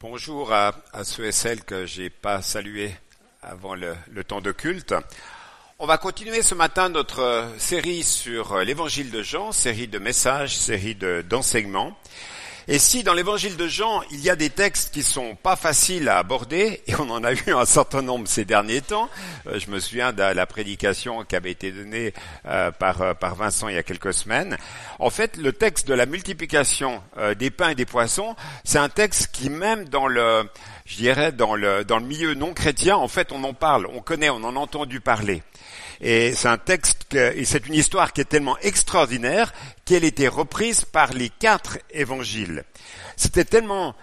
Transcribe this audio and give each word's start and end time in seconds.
Bonjour 0.00 0.52
à, 0.52 0.74
ceux 1.02 1.24
et 1.24 1.32
celles 1.32 1.64
que 1.64 1.84
j'ai 1.84 2.08
pas 2.08 2.40
salués 2.40 2.94
avant 3.42 3.74
le, 3.74 3.96
le, 4.12 4.22
temps 4.22 4.40
de 4.40 4.52
culte. 4.52 4.94
On 5.80 5.86
va 5.86 5.98
continuer 5.98 6.40
ce 6.42 6.54
matin 6.54 6.88
notre 6.88 7.52
série 7.58 8.04
sur 8.04 8.58
l'évangile 8.58 9.10
de 9.10 9.24
Jean, 9.24 9.50
série 9.50 9.88
de 9.88 9.98
messages, 9.98 10.56
série 10.56 10.94
d'enseignements. 10.94 11.98
Et 12.70 12.78
si 12.78 13.02
dans 13.02 13.14
l'évangile 13.14 13.56
de 13.56 13.66
Jean, 13.66 14.02
il 14.10 14.20
y 14.20 14.28
a 14.28 14.36
des 14.36 14.50
textes 14.50 14.92
qui 14.92 15.02
sont 15.02 15.36
pas 15.36 15.56
faciles 15.56 16.06
à 16.10 16.18
aborder, 16.18 16.82
et 16.86 16.94
on 16.96 17.08
en 17.08 17.24
a 17.24 17.32
eu 17.32 17.44
un 17.46 17.64
certain 17.64 18.02
nombre 18.02 18.28
ces 18.28 18.44
derniers 18.44 18.82
temps, 18.82 19.08
euh, 19.46 19.58
je 19.58 19.70
me 19.70 19.80
souviens 19.80 20.12
de 20.12 20.20
la 20.22 20.44
prédication 20.44 21.24
qui 21.24 21.34
avait 21.34 21.50
été 21.50 21.72
donnée 21.72 22.12
euh, 22.44 22.70
par, 22.70 23.00
euh, 23.00 23.14
par 23.14 23.36
Vincent 23.36 23.68
il 23.68 23.76
y 23.76 23.78
a 23.78 23.82
quelques 23.82 24.12
semaines. 24.12 24.58
En 24.98 25.08
fait, 25.08 25.38
le 25.38 25.54
texte 25.54 25.88
de 25.88 25.94
la 25.94 26.04
multiplication 26.04 27.02
des 27.38 27.50
pains 27.50 27.70
et 27.70 27.74
des 27.74 27.86
poissons, 27.86 28.36
c'est 28.64 28.78
un 28.78 28.90
texte 28.90 29.28
qui 29.32 29.48
même 29.48 29.88
dans 29.88 30.06
le, 30.06 30.46
je 30.84 30.96
dirais, 30.96 31.32
dans 31.32 31.54
le, 31.54 31.84
dans 31.84 31.98
le 31.98 32.04
milieu 32.04 32.34
non 32.34 32.52
chrétien, 32.52 32.96
en 32.96 33.08
fait, 33.08 33.32
on 33.32 33.44
en 33.44 33.54
parle, 33.54 33.86
on 33.94 34.00
connaît, 34.00 34.28
on 34.28 34.44
en 34.44 34.56
a 34.56 34.58
entendu 34.58 35.00
parler. 35.00 35.42
C'est 36.00 36.46
un 36.46 36.58
texte, 36.58 37.06
c'est 37.10 37.66
une 37.66 37.74
histoire 37.74 38.12
qui 38.12 38.20
est 38.20 38.28
tellement 38.28 38.58
extraordinaire 38.58 39.52
qu'elle 39.84 40.04
était 40.04 40.28
reprise 40.28 40.84
par 40.84 41.12
les 41.12 41.28
quatre 41.28 41.78
évangiles. 41.90 42.64
C'était 43.16 43.44
tellement 43.44 43.96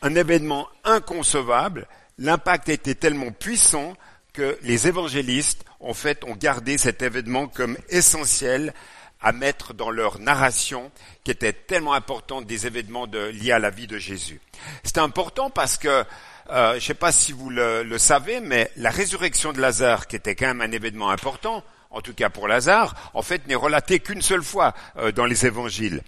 un 0.00 0.14
événement 0.14 0.68
inconcevable, 0.84 1.86
l'impact 2.18 2.68
était 2.68 2.94
tellement 2.94 3.30
puissant 3.30 3.94
que 4.32 4.58
les 4.62 4.88
évangélistes, 4.88 5.64
en 5.80 5.94
fait, 5.94 6.24
ont 6.24 6.36
gardé 6.36 6.78
cet 6.78 7.02
événement 7.02 7.48
comme 7.48 7.76
essentiel 7.88 8.72
à 9.22 9.32
mettre 9.32 9.74
dans 9.74 9.90
leur 9.90 10.18
narration, 10.18 10.90
qui 11.24 11.30
était 11.30 11.52
tellement 11.52 11.94
importante 11.94 12.46
des 12.46 12.66
événements 12.66 13.06
liés 13.06 13.52
à 13.52 13.58
la 13.58 13.70
vie 13.70 13.86
de 13.86 13.98
Jésus. 13.98 14.40
C'est 14.84 14.98
important 14.98 15.50
parce 15.50 15.76
que 15.76 16.04
euh, 16.50 16.70
je 16.72 16.74
ne 16.76 16.80
sais 16.80 16.94
pas 16.94 17.12
si 17.12 17.32
vous 17.32 17.50
le, 17.50 17.82
le, 17.82 17.98
savez, 17.98 18.40
mais 18.40 18.70
la 18.76 18.90
résurrection 18.90 19.52
de 19.52 19.60
Lazare, 19.60 20.06
qui 20.06 20.16
était 20.16 20.34
quand 20.34 20.48
même 20.48 20.60
un 20.60 20.72
événement 20.72 21.10
important, 21.10 21.62
en 21.90 22.00
tout 22.00 22.14
cas 22.14 22.30
pour 22.30 22.48
Lazare, 22.48 22.94
en 23.14 23.22
fait 23.22 23.46
n'est 23.46 23.54
relatée 23.54 24.00
qu'une 24.00 24.22
seule 24.22 24.42
fois 24.42 24.74
euh, 24.96 25.12
dans 25.12 25.26
les 25.26 25.46
évangiles. 25.46 26.02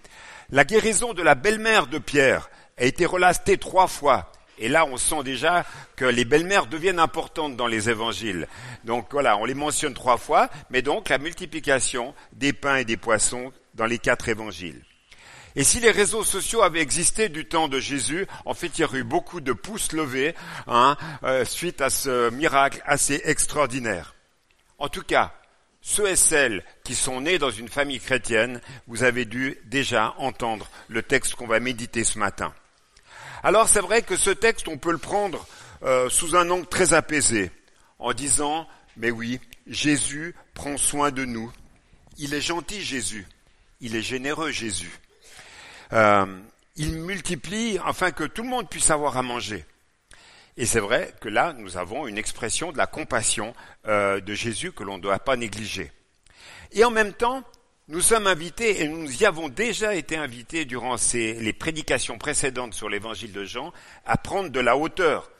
La 0.50 0.64
guérison 0.64 1.14
de 1.14 1.22
la 1.22 1.34
belle-mère 1.34 1.86
de 1.86 1.98
Pierre 1.98 2.50
a 2.78 2.84
été 2.84 3.06
relatée 3.06 3.58
trois 3.58 3.86
fois. 3.86 4.32
Et 4.58 4.68
là, 4.68 4.86
on 4.86 4.96
sent 4.96 5.22
déjà 5.24 5.64
que 5.96 6.04
les 6.04 6.24
belles-mères 6.24 6.66
deviennent 6.66 6.98
importantes 6.98 7.56
dans 7.56 7.66
les 7.66 7.90
évangiles. 7.90 8.48
Donc 8.84 9.08
voilà, 9.10 9.36
on 9.36 9.44
les 9.44 9.54
mentionne 9.54 9.94
trois 9.94 10.18
fois, 10.18 10.48
mais 10.70 10.82
donc 10.82 11.08
la 11.08 11.18
multiplication 11.18 12.14
des 12.32 12.52
pains 12.52 12.76
et 12.76 12.84
des 12.84 12.96
poissons 12.96 13.52
dans 13.74 13.86
les 13.86 13.98
quatre 13.98 14.28
évangiles. 14.28 14.82
Et 15.56 15.62
si 15.62 15.78
les 15.78 15.92
réseaux 15.92 16.24
sociaux 16.24 16.62
avaient 16.62 16.80
existé 16.80 17.28
du 17.28 17.46
temps 17.46 17.68
de 17.68 17.78
Jésus, 17.78 18.26
en 18.44 18.54
fait, 18.54 18.78
il 18.78 18.82
y 18.82 18.84
aurait 18.84 18.98
eu 18.98 19.04
beaucoup 19.04 19.40
de 19.40 19.52
pouces 19.52 19.92
levés 19.92 20.34
hein, 20.66 20.96
euh, 21.22 21.44
suite 21.44 21.80
à 21.80 21.90
ce 21.90 22.30
miracle 22.30 22.82
assez 22.86 23.22
extraordinaire. 23.24 24.14
En 24.78 24.88
tout 24.88 25.04
cas, 25.04 25.32
ceux 25.80 26.08
et 26.08 26.16
celles 26.16 26.64
qui 26.82 26.94
sont 26.94 27.20
nés 27.20 27.38
dans 27.38 27.50
une 27.50 27.68
famille 27.68 28.00
chrétienne, 28.00 28.60
vous 28.88 29.04
avez 29.04 29.26
dû 29.26 29.58
déjà 29.66 30.14
entendre 30.18 30.68
le 30.88 31.02
texte 31.02 31.36
qu'on 31.36 31.46
va 31.46 31.60
méditer 31.60 32.02
ce 32.02 32.18
matin. 32.18 32.52
Alors 33.44 33.68
c'est 33.68 33.80
vrai 33.80 34.02
que 34.02 34.16
ce 34.16 34.30
texte, 34.30 34.66
on 34.66 34.78
peut 34.78 34.90
le 34.90 34.98
prendre 34.98 35.46
euh, 35.84 36.10
sous 36.10 36.34
un 36.34 36.50
angle 36.50 36.66
très 36.66 36.94
apaisé, 36.94 37.52
en 37.98 38.12
disant, 38.12 38.66
mais 38.96 39.12
oui, 39.12 39.38
Jésus 39.68 40.34
prend 40.54 40.76
soin 40.76 41.12
de 41.12 41.24
nous. 41.24 41.52
Il 42.18 42.34
est 42.34 42.40
gentil, 42.40 42.82
Jésus. 42.82 43.26
Il 43.80 43.94
est 43.94 44.02
généreux, 44.02 44.50
Jésus 44.50 44.98
euh, 45.92 46.26
il 46.76 46.92
multiplie 46.92 47.78
afin 47.84 48.10
que 48.10 48.24
tout 48.24 48.42
le 48.42 48.48
monde 48.48 48.68
puisse 48.68 48.90
avoir 48.90 49.16
à 49.16 49.22
manger. 49.22 49.64
Et 50.56 50.66
c'est 50.66 50.80
vrai 50.80 51.14
que 51.20 51.28
là, 51.28 51.52
nous 51.52 51.76
avons 51.76 52.06
une 52.06 52.18
expression 52.18 52.72
de 52.72 52.78
la 52.78 52.86
compassion 52.86 53.54
euh, 53.86 54.20
de 54.20 54.34
Jésus 54.34 54.72
que 54.72 54.84
l'on 54.84 54.96
ne 54.96 55.02
doit 55.02 55.18
pas 55.18 55.36
négliger. 55.36 55.92
Et 56.72 56.84
en 56.84 56.90
même 56.90 57.12
temps, 57.12 57.44
nous 57.88 58.00
sommes 58.00 58.26
invités, 58.26 58.82
et 58.82 58.88
nous 58.88 59.22
y 59.22 59.26
avons 59.26 59.48
déjà 59.48 59.94
été 59.94 60.16
invités 60.16 60.64
durant 60.64 60.96
les 61.12 61.52
prédications 61.52 62.16
précédentes 62.16 62.74
sur 62.74 62.88
l'évangile 62.88 63.32
de 63.32 63.44
Jean, 63.44 63.72
à 64.06 64.16
prendre 64.16 64.48
de 64.48 64.60
la 64.60 64.76
hauteur 64.76 65.30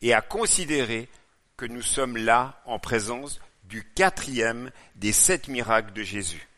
et 0.00 0.14
à 0.14 0.22
considérer 0.22 1.08
que 1.56 1.66
nous 1.66 1.82
sommes 1.82 2.16
là 2.16 2.62
en 2.64 2.78
présence 2.78 3.40
du 3.64 3.84
quatrième 3.84 4.70
des 4.96 5.12
sept 5.12 5.48
miracles 5.48 5.92
de 5.92 6.02
Jésus. 6.02 6.48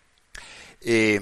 Et 0.82 1.20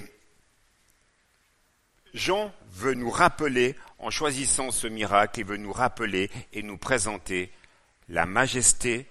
Jean 2.12 2.52
veut 2.72 2.94
nous 2.94 3.10
rappeler, 3.10 3.76
en 3.98 4.10
choisissant 4.10 4.70
ce 4.70 4.86
miracle, 4.86 5.40
il 5.40 5.46
veut 5.46 5.56
nous 5.56 5.72
rappeler 5.72 6.30
et 6.52 6.62
nous 6.62 6.76
présenter 6.76 7.50
la 8.08 8.26
majesté, 8.26 9.06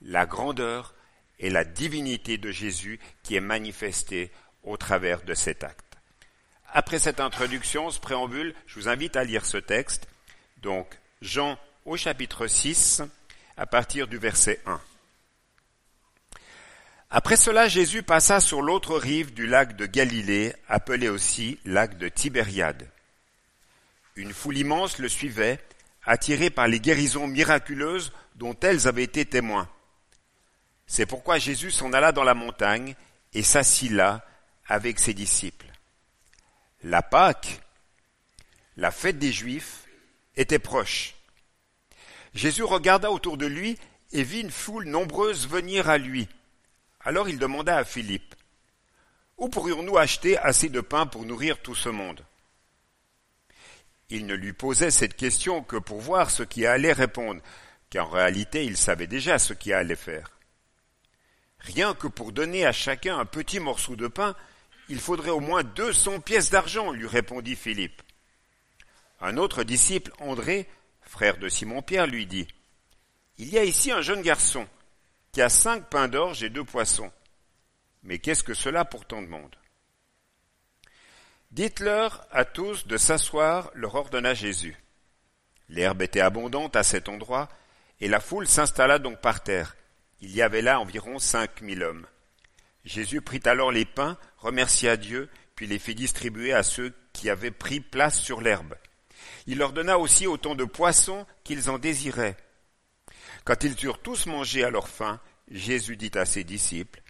la 0.00 0.24
grandeur 0.24 0.94
et 1.40 1.50
la 1.50 1.64
divinité 1.64 2.38
de 2.38 2.50
Jésus 2.50 2.98
qui 3.22 3.36
est 3.36 3.40
manifestée 3.40 4.30
au 4.64 4.76
travers 4.76 5.22
de 5.22 5.34
cet 5.34 5.64
acte. 5.64 5.84
Après 6.72 6.98
cette 6.98 7.20
introduction, 7.20 7.90
ce 7.90 8.00
préambule, 8.00 8.54
je 8.66 8.74
vous 8.78 8.88
invite 8.88 9.16
à 9.16 9.24
lire 9.24 9.46
ce 9.46 9.56
texte. 9.56 10.06
Donc, 10.62 10.98
Jean 11.22 11.58
au 11.86 11.96
chapitre 11.96 12.46
6, 12.46 13.02
à 13.56 13.66
partir 13.66 14.06
du 14.06 14.18
verset 14.18 14.60
1. 14.66 14.80
Après 17.10 17.36
cela, 17.36 17.68
Jésus 17.68 18.02
passa 18.02 18.38
sur 18.38 18.60
l'autre 18.60 18.98
rive 18.98 19.32
du 19.32 19.46
lac 19.46 19.76
de 19.76 19.86
Galilée, 19.86 20.54
appelé 20.68 21.08
aussi 21.08 21.58
lac 21.64 21.96
de 21.96 22.08
Tibériade. 22.08 22.86
Une 24.16 24.34
foule 24.34 24.58
immense 24.58 24.98
le 24.98 25.08
suivait, 25.08 25.58
attirée 26.04 26.50
par 26.50 26.68
les 26.68 26.80
guérisons 26.80 27.26
miraculeuses 27.26 28.12
dont 28.34 28.56
elles 28.60 28.86
avaient 28.86 29.04
été 29.04 29.24
témoins. 29.24 29.68
C'est 30.88 31.06
pourquoi 31.06 31.38
Jésus 31.38 31.70
s'en 31.70 31.92
alla 31.92 32.12
dans 32.12 32.24
la 32.24 32.34
montagne 32.34 32.96
et 33.34 33.42
s'assit 33.42 33.92
là 33.92 34.26
avec 34.66 34.98
ses 34.98 35.12
disciples. 35.12 35.70
La 36.82 37.02
Pâque, 37.02 37.60
la 38.76 38.90
fête 38.90 39.18
des 39.18 39.30
Juifs, 39.30 39.84
était 40.34 40.58
proche. 40.58 41.14
Jésus 42.32 42.62
regarda 42.62 43.10
autour 43.10 43.36
de 43.36 43.46
lui 43.46 43.78
et 44.12 44.22
vit 44.22 44.40
une 44.40 44.50
foule 44.50 44.86
nombreuse 44.86 45.46
venir 45.46 45.90
à 45.90 45.98
lui. 45.98 46.26
Alors 47.00 47.28
il 47.28 47.38
demanda 47.38 47.76
à 47.76 47.84
Philippe, 47.84 48.34
Où 49.36 49.48
pourrions-nous 49.48 49.98
acheter 49.98 50.38
assez 50.38 50.70
de 50.70 50.80
pain 50.80 51.06
pour 51.06 51.26
nourrir 51.26 51.60
tout 51.60 51.74
ce 51.74 51.90
monde? 51.90 52.24
Il 54.08 54.24
ne 54.24 54.34
lui 54.34 54.54
posait 54.54 54.90
cette 54.90 55.16
question 55.16 55.62
que 55.62 55.76
pour 55.76 56.00
voir 56.00 56.30
ce 56.30 56.42
qui 56.42 56.64
allait 56.64 56.94
répondre, 56.94 57.42
car 57.90 58.06
en 58.06 58.12
réalité 58.12 58.64
il 58.64 58.78
savait 58.78 59.06
déjà 59.06 59.38
ce 59.38 59.52
qui 59.52 59.74
allait 59.74 59.96
faire. 59.96 60.37
Rien 61.74 61.92
que 61.92 62.06
pour 62.06 62.32
donner 62.32 62.64
à 62.64 62.72
chacun 62.72 63.18
un 63.18 63.26
petit 63.26 63.60
morceau 63.60 63.94
de 63.94 64.08
pain, 64.08 64.34
il 64.88 64.98
faudrait 64.98 65.30
au 65.30 65.40
moins 65.40 65.62
deux 65.62 65.92
cents 65.92 66.18
pièces 66.18 66.48
d'argent, 66.48 66.92
lui 66.92 67.06
répondit 67.06 67.56
Philippe. 67.56 68.00
Un 69.20 69.36
autre 69.36 69.64
disciple, 69.64 70.10
André, 70.18 70.66
frère 71.02 71.36
de 71.36 71.50
Simon-Pierre, 71.50 72.06
lui 72.06 72.24
dit, 72.24 72.48
Il 73.36 73.50
y 73.50 73.58
a 73.58 73.64
ici 73.64 73.92
un 73.92 74.00
jeune 74.00 74.22
garçon 74.22 74.66
qui 75.30 75.42
a 75.42 75.50
cinq 75.50 75.90
pains 75.90 76.08
d'orge 76.08 76.42
et 76.42 76.48
deux 76.48 76.64
poissons. 76.64 77.12
Mais 78.02 78.18
qu'est-ce 78.18 78.44
que 78.44 78.54
cela 78.54 78.86
pour 78.86 79.04
tant 79.04 79.20
de 79.20 79.26
monde? 79.26 79.54
Dites-leur 81.50 82.26
à 82.30 82.46
tous 82.46 82.86
de 82.86 82.96
s'asseoir, 82.96 83.70
leur 83.74 83.94
ordonna 83.94 84.32
Jésus. 84.32 84.74
L'herbe 85.68 86.00
était 86.00 86.20
abondante 86.20 86.76
à 86.76 86.82
cet 86.82 87.10
endroit, 87.10 87.50
et 88.00 88.08
la 88.08 88.20
foule 88.20 88.46
s'installa 88.46 88.98
donc 88.98 89.20
par 89.20 89.42
terre. 89.42 89.76
Il 90.20 90.34
y 90.34 90.42
avait 90.42 90.62
là 90.62 90.80
environ 90.80 91.18
cinq 91.18 91.60
mille 91.60 91.82
hommes. 91.82 92.06
Jésus 92.84 93.20
prit 93.20 93.40
alors 93.44 93.70
les 93.70 93.84
pains, 93.84 94.18
remercia 94.38 94.96
Dieu, 94.96 95.28
puis 95.54 95.66
les 95.66 95.78
fit 95.78 95.94
distribuer 95.94 96.52
à 96.52 96.62
ceux 96.62 96.94
qui 97.12 97.30
avaient 97.30 97.50
pris 97.50 97.80
place 97.80 98.18
sur 98.18 98.40
l'herbe. 98.40 98.74
Il 99.46 99.58
leur 99.58 99.72
donna 99.72 99.98
aussi 99.98 100.26
autant 100.26 100.54
de 100.54 100.64
poissons 100.64 101.26
qu'ils 101.44 101.70
en 101.70 101.78
désiraient. 101.78 102.36
Quand 103.44 103.62
ils 103.64 103.84
eurent 103.84 104.02
tous 104.02 104.26
mangé 104.26 104.64
à 104.64 104.70
leur 104.70 104.88
faim, 104.88 105.20
Jésus 105.50 105.96
dit 105.96 106.10
à 106.14 106.24
ses 106.24 106.44
disciples, 106.44 107.02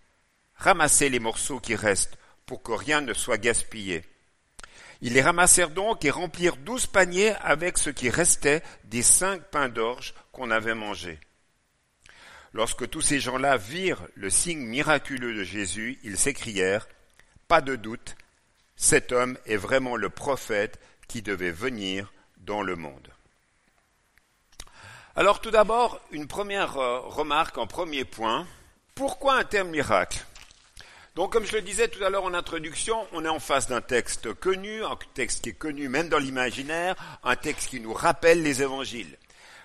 Ramassez 0.55 1.09
les 1.09 1.21
morceaux 1.21 1.61
qui 1.61 1.75
restent 1.75 2.19
pour 2.47 2.63
que 2.63 2.73
rien 2.73 3.01
ne 3.01 3.15
soit 3.15 3.39
gaspillé. 3.39 4.05
Ils 5.01 5.13
les 5.13 5.23
ramassèrent 5.23 5.71
donc 5.71 6.05
et 6.05 6.11
remplirent 6.11 6.57
douze 6.57 6.87
paniers 6.87 7.35
avec 7.41 7.79
ce 7.79 7.91
qui 7.91 8.11
restait 8.11 8.63
des 8.85 9.03
cinq 9.03 9.43
pains 9.51 9.69
d'orge 9.69 10.15
qu'on 10.33 10.51
avait 10.51 10.75
mangés. 10.75 11.21
Lorsque 12.53 12.89
tous 12.89 13.03
ces 13.03 13.21
gens-là 13.21 13.57
virent 13.57 14.07
le 14.15 14.31
signe 14.31 14.65
miraculeux 14.65 15.35
de 15.35 15.45
Jésus, 15.45 15.99
ils 16.03 16.19
s'écrièrent, 16.19 16.89
Pas 17.47 17.61
de 17.61 17.77
doute, 17.77 18.17
cet 18.77 19.13
homme 19.13 19.37
est 19.47 19.57
vraiment 19.57 19.97
le 19.97 20.09
prophète 20.09 20.81
qui 21.09 21.23
devait 21.23 21.51
venir 21.51 22.13
dans 22.39 22.63
le 22.63 22.77
monde. 22.77 23.09
Alors 25.17 25.41
tout 25.41 25.51
d'abord, 25.51 26.01
une 26.13 26.29
première 26.29 26.79
euh, 26.79 27.01
remarque 27.01 27.59
en 27.59 27.67
premier 27.67 28.05
point. 28.05 28.47
Pourquoi 28.95 29.37
un 29.37 29.45
tel 29.45 29.65
miracle? 29.65 30.25
Donc, 31.17 31.33
comme 31.33 31.45
je 31.45 31.55
le 31.55 31.63
disais 31.63 31.89
tout 31.89 32.05
à 32.05 32.11
l'heure 32.11 32.23
en 32.23 32.35
introduction, 32.35 33.05
on 33.13 33.25
est 33.25 33.29
en 33.29 33.41
face 33.41 33.67
d'un 33.67 33.81
texte 33.81 34.33
connu, 34.35 34.85
un 34.85 34.97
texte 35.15 35.43
qui 35.43 35.49
est 35.49 35.53
connu 35.55 35.89
même 35.89 36.09
dans 36.09 36.19
l'imaginaire, 36.19 36.95
un 37.25 37.35
texte 37.35 37.71
qui 37.71 37.81
nous 37.81 37.93
rappelle 37.93 38.45
les 38.45 38.63
évangiles. 38.63 39.19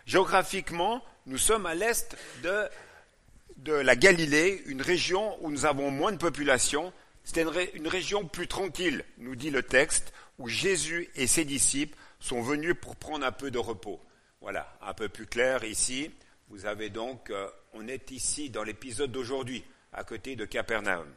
Géographiquement, 0.07 1.03
nous 1.25 1.37
sommes 1.37 1.65
à 1.65 1.75
l'est 1.75 2.15
de, 2.43 3.73
la 3.73 3.95
Galilée, 3.95 4.61
une 4.65 4.81
région 4.81 5.37
où 5.41 5.51
nous 5.51 5.65
avons 5.65 5.91
moins 5.91 6.11
de 6.11 6.17
population. 6.17 6.91
C'était 7.23 7.43
une, 7.43 7.67
une 7.75 7.87
région 7.87 8.27
plus 8.27 8.47
tranquille, 8.47 9.05
nous 9.17 9.35
dit 9.35 9.49
le 9.49 9.63
texte, 9.63 10.13
où 10.39 10.47
Jésus 10.47 11.09
et 11.15 11.27
ses 11.27 11.45
disciples 11.45 11.97
sont 12.19 12.41
venus 12.41 12.75
pour 12.79 12.95
prendre 12.95 13.25
un 13.25 13.31
peu 13.31 13.51
de 13.51 13.59
repos. 13.59 13.99
Voilà, 14.41 14.77
un 14.81 14.93
peu 14.93 15.07
plus 15.07 15.25
clair 15.25 15.63
ici. 15.63 16.11
Vous 16.49 16.65
avez 16.65 16.89
donc, 16.89 17.29
euh, 17.29 17.47
on 17.73 17.87
est 17.87 18.11
ici 18.11 18.49
dans 18.49 18.63
l'épisode 18.63 19.11
d'aujourd'hui, 19.11 19.63
à 19.93 20.03
côté 20.03 20.35
de 20.35 20.45
Capernaum. 20.45 21.07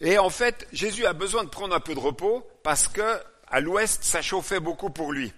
Et 0.00 0.18
en 0.18 0.30
fait, 0.30 0.66
Jésus 0.72 1.06
a 1.06 1.12
besoin 1.12 1.44
de 1.44 1.48
prendre 1.48 1.74
un 1.74 1.80
peu 1.80 1.94
de 1.94 2.00
repos 2.00 2.44
parce 2.64 2.88
que 2.88 3.20
à 3.46 3.60
l'ouest, 3.60 4.02
ça 4.02 4.22
chauffait 4.22 4.60
beaucoup 4.60 4.90
pour 4.90 5.12
lui, 5.12 5.32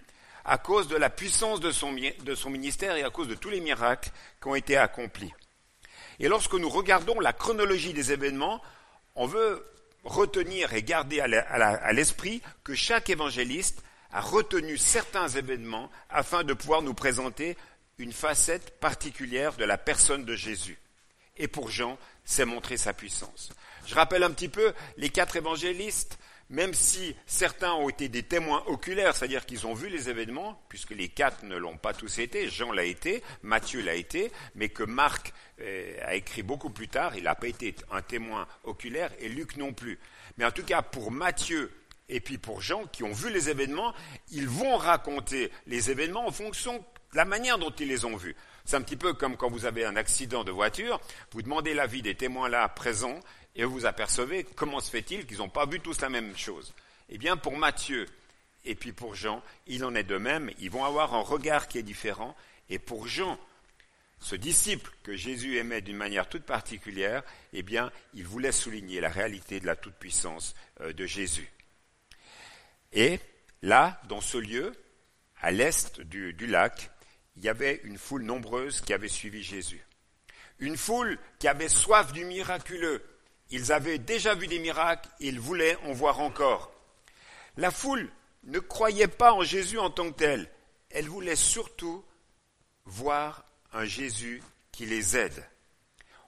à 0.44 0.58
cause 0.58 0.88
de 0.88 0.96
la 0.96 1.10
puissance 1.10 1.60
de 1.60 1.70
son, 1.70 1.90
ministère 2.50 2.96
et 2.96 3.02
à 3.02 3.10
cause 3.10 3.28
de 3.28 3.34
tous 3.34 3.50
les 3.50 3.60
miracles 3.60 4.10
qui 4.40 4.48
ont 4.48 4.54
été 4.54 4.76
accomplis. 4.76 5.32
Et 6.18 6.28
lorsque 6.28 6.54
nous 6.54 6.68
regardons 6.68 7.18
la 7.20 7.32
chronologie 7.32 7.92
des 7.92 8.12
événements, 8.12 8.62
on 9.14 9.26
veut 9.26 9.64
retenir 10.04 10.74
et 10.74 10.82
garder 10.82 11.20
à 11.20 11.92
l'esprit 11.92 12.42
que 12.62 12.74
chaque 12.74 13.10
évangéliste 13.10 13.82
a 14.12 14.20
retenu 14.20 14.76
certains 14.76 15.28
événements 15.28 15.90
afin 16.10 16.44
de 16.44 16.54
pouvoir 16.54 16.82
nous 16.82 16.94
présenter 16.94 17.56
une 17.98 18.12
facette 18.12 18.78
particulière 18.78 19.54
de 19.54 19.64
la 19.64 19.78
personne 19.78 20.24
de 20.24 20.36
Jésus. 20.36 20.78
Et 21.36 21.48
pour 21.48 21.70
Jean, 21.70 21.98
c'est 22.24 22.44
montrer 22.44 22.76
sa 22.76 22.92
puissance. 22.92 23.50
Je 23.86 23.94
rappelle 23.94 24.22
un 24.22 24.30
petit 24.30 24.48
peu 24.48 24.72
les 24.96 25.10
quatre 25.10 25.36
évangélistes, 25.36 26.18
même 26.50 26.74
si 26.74 27.14
certains 27.26 27.72
ont 27.72 27.88
été 27.88 28.08
des 28.08 28.22
témoins 28.22 28.62
oculaires, 28.66 29.16
c'est-à-dire 29.16 29.46
qu'ils 29.46 29.66
ont 29.66 29.74
vu 29.74 29.88
les 29.88 30.10
événements, 30.10 30.62
puisque 30.68 30.90
les 30.90 31.08
quatre 31.08 31.44
ne 31.44 31.56
l'ont 31.56 31.76
pas 31.76 31.94
tous 31.94 32.18
été, 32.18 32.48
Jean 32.48 32.72
l'a 32.72 32.84
été, 32.84 33.22
Matthieu 33.42 33.82
l'a 33.82 33.94
été, 33.94 34.30
mais 34.54 34.68
que 34.68 34.82
Marc 34.82 35.32
euh, 35.60 35.96
a 36.04 36.14
écrit 36.14 36.42
beaucoup 36.42 36.70
plus 36.70 36.88
tard, 36.88 37.16
il 37.16 37.24
n'a 37.24 37.34
pas 37.34 37.48
été 37.48 37.74
un 37.90 38.02
témoin 38.02 38.46
oculaire, 38.64 39.10
et 39.18 39.28
Luc 39.28 39.56
non 39.56 39.72
plus. 39.72 39.98
Mais 40.36 40.44
en 40.44 40.50
tout 40.50 40.64
cas, 40.64 40.82
pour 40.82 41.10
Matthieu 41.10 41.70
et 42.08 42.20
puis 42.20 42.38
pour 42.38 42.60
Jean, 42.60 42.84
qui 42.86 43.02
ont 43.02 43.12
vu 43.12 43.30
les 43.30 43.48
événements, 43.48 43.94
ils 44.30 44.48
vont 44.48 44.76
raconter 44.76 45.50
les 45.66 45.90
événements 45.90 46.26
en 46.26 46.32
fonction 46.32 46.78
de 46.78 47.16
la 47.16 47.24
manière 47.24 47.58
dont 47.58 47.70
ils 47.70 47.88
les 47.88 48.04
ont 48.04 48.16
vus. 48.16 48.36
C'est 48.64 48.76
un 48.76 48.82
petit 48.82 48.96
peu 48.96 49.12
comme 49.12 49.36
quand 49.36 49.50
vous 49.50 49.66
avez 49.66 49.84
un 49.84 49.96
accident 49.96 50.44
de 50.44 50.50
voiture, 50.50 51.00
vous 51.32 51.42
demandez 51.42 51.74
l'avis 51.74 52.02
des 52.02 52.14
témoins 52.14 52.48
là 52.48 52.68
présents, 52.68 53.20
et 53.56 53.64
vous 53.64 53.86
apercevez 53.86 54.44
comment 54.44 54.80
se 54.80 54.90
fait-il 54.90 55.26
qu'ils 55.26 55.38
n'ont 55.38 55.48
pas 55.48 55.66
vu 55.66 55.80
tous 55.80 56.00
la 56.00 56.08
même 56.08 56.36
chose. 56.36 56.74
Eh 57.08 57.18
bien, 57.18 57.36
pour 57.36 57.56
Matthieu 57.56 58.06
et 58.64 58.74
puis 58.74 58.92
pour 58.92 59.14
Jean, 59.14 59.42
il 59.66 59.84
en 59.84 59.94
est 59.94 60.04
de 60.04 60.16
même. 60.16 60.50
Ils 60.58 60.70
vont 60.70 60.84
avoir 60.84 61.14
un 61.14 61.20
regard 61.20 61.68
qui 61.68 61.78
est 61.78 61.82
différent. 61.82 62.34
Et 62.70 62.78
pour 62.78 63.06
Jean, 63.06 63.38
ce 64.20 64.36
disciple 64.36 64.90
que 65.02 65.14
Jésus 65.16 65.58
aimait 65.58 65.82
d'une 65.82 65.96
manière 65.96 66.28
toute 66.28 66.44
particulière, 66.44 67.22
eh 67.52 67.62
bien, 67.62 67.92
il 68.14 68.26
voulait 68.26 68.52
souligner 68.52 69.00
la 69.00 69.10
réalité 69.10 69.60
de 69.60 69.66
la 69.66 69.76
toute-puissance 69.76 70.54
euh, 70.80 70.92
de 70.92 71.04
Jésus. 71.04 71.50
Et 72.92 73.20
là, 73.62 74.00
dans 74.08 74.20
ce 74.20 74.38
lieu, 74.38 74.72
à 75.40 75.50
l'est 75.50 76.00
du, 76.00 76.32
du 76.32 76.46
lac, 76.46 76.90
il 77.36 77.44
y 77.44 77.48
avait 77.48 77.80
une 77.84 77.98
foule 77.98 78.22
nombreuse 78.22 78.80
qui 78.80 78.94
avait 78.94 79.08
suivi 79.08 79.42
Jésus. 79.42 79.84
Une 80.58 80.76
foule 80.76 81.18
qui 81.38 81.48
avait 81.48 81.68
soif 81.68 82.12
du 82.12 82.24
miraculeux, 82.24 83.02
ils 83.50 83.72
avaient 83.72 83.98
déjà 83.98 84.34
vu 84.34 84.46
des 84.46 84.58
miracles 84.58 85.08
ils 85.20 85.40
voulaient 85.40 85.76
en 85.84 85.92
voir 85.92 86.20
encore. 86.20 86.72
La 87.56 87.70
foule 87.70 88.10
ne 88.44 88.58
croyait 88.58 89.08
pas 89.08 89.32
en 89.32 89.42
Jésus 89.42 89.78
en 89.78 89.90
tant 89.90 90.10
que 90.10 90.18
tel. 90.18 90.50
Elle 90.90 91.08
voulait 91.08 91.36
surtout 91.36 92.04
voir 92.84 93.44
un 93.72 93.84
Jésus 93.84 94.42
qui 94.72 94.86
les 94.86 95.16
aide. 95.16 95.44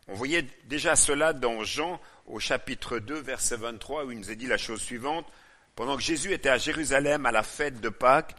On 0.08 0.14
voyait 0.14 0.46
déjà 0.64 0.94
cela 0.94 1.32
dans 1.32 1.64
Jean 1.64 2.00
au 2.26 2.38
chapitre 2.38 2.98
2, 2.98 3.14
verset 3.16 3.56
23, 3.56 4.04
où 4.04 4.12
il 4.12 4.18
nous 4.18 4.30
est 4.30 4.36
dit 4.36 4.46
la 4.46 4.56
chose 4.56 4.80
suivante. 4.80 5.26
Pendant 5.74 5.96
que 5.96 6.02
Jésus 6.02 6.32
était 6.32 6.48
à 6.48 6.58
Jérusalem 6.58 7.26
à 7.26 7.32
la 7.32 7.42
fête 7.42 7.80
de 7.80 7.88
Pâques, 7.88 8.34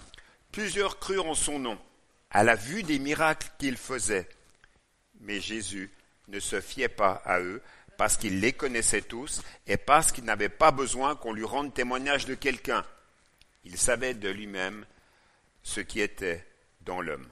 plusieurs 0.51 0.97
crurent 0.99 1.27
en 1.27 1.35
son 1.35 1.59
nom, 1.59 1.77
à 2.31 2.43
la 2.43 2.55
vue 2.55 2.83
des 2.83 2.99
miracles 2.99 3.49
qu'il 3.59 3.77
faisait. 3.77 4.29
Mais 5.19 5.39
Jésus 5.39 5.91
ne 6.29 6.39
se 6.39 6.61
fiait 6.61 6.89
pas 6.89 7.21
à 7.25 7.39
eux, 7.39 7.61
parce 7.97 8.15
qu'il 8.15 8.39
les 8.39 8.53
connaissait 8.53 9.01
tous 9.01 9.41
et 9.65 9.77
parce 9.77 10.11
qu'il 10.11 10.23
n'avait 10.23 10.49
pas 10.49 10.71
besoin 10.71 11.15
qu'on 11.15 11.33
lui 11.33 11.43
rende 11.43 11.73
témoignage 11.73 12.25
de 12.25 12.35
quelqu'un. 12.35 12.85
Il 13.65 13.77
savait 13.77 14.13
de 14.13 14.29
lui-même 14.29 14.85
ce 15.63 15.81
qui 15.81 15.99
était 15.99 16.45
dans 16.81 17.01
l'homme. 17.01 17.27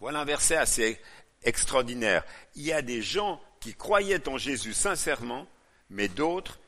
Voilà 0.00 0.20
un 0.20 0.24
verset 0.24 0.56
assez 0.56 1.00
extraordinaire. 1.42 2.24
Il 2.56 2.62
y 2.62 2.72
a 2.72 2.82
des 2.82 3.02
gens 3.02 3.40
qui 3.60 3.74
croyaient 3.74 4.28
en 4.28 4.38
Jésus 4.38 4.72
sincèrement, 4.72 5.46
mais 5.90 6.08
d'autres, 6.08 6.58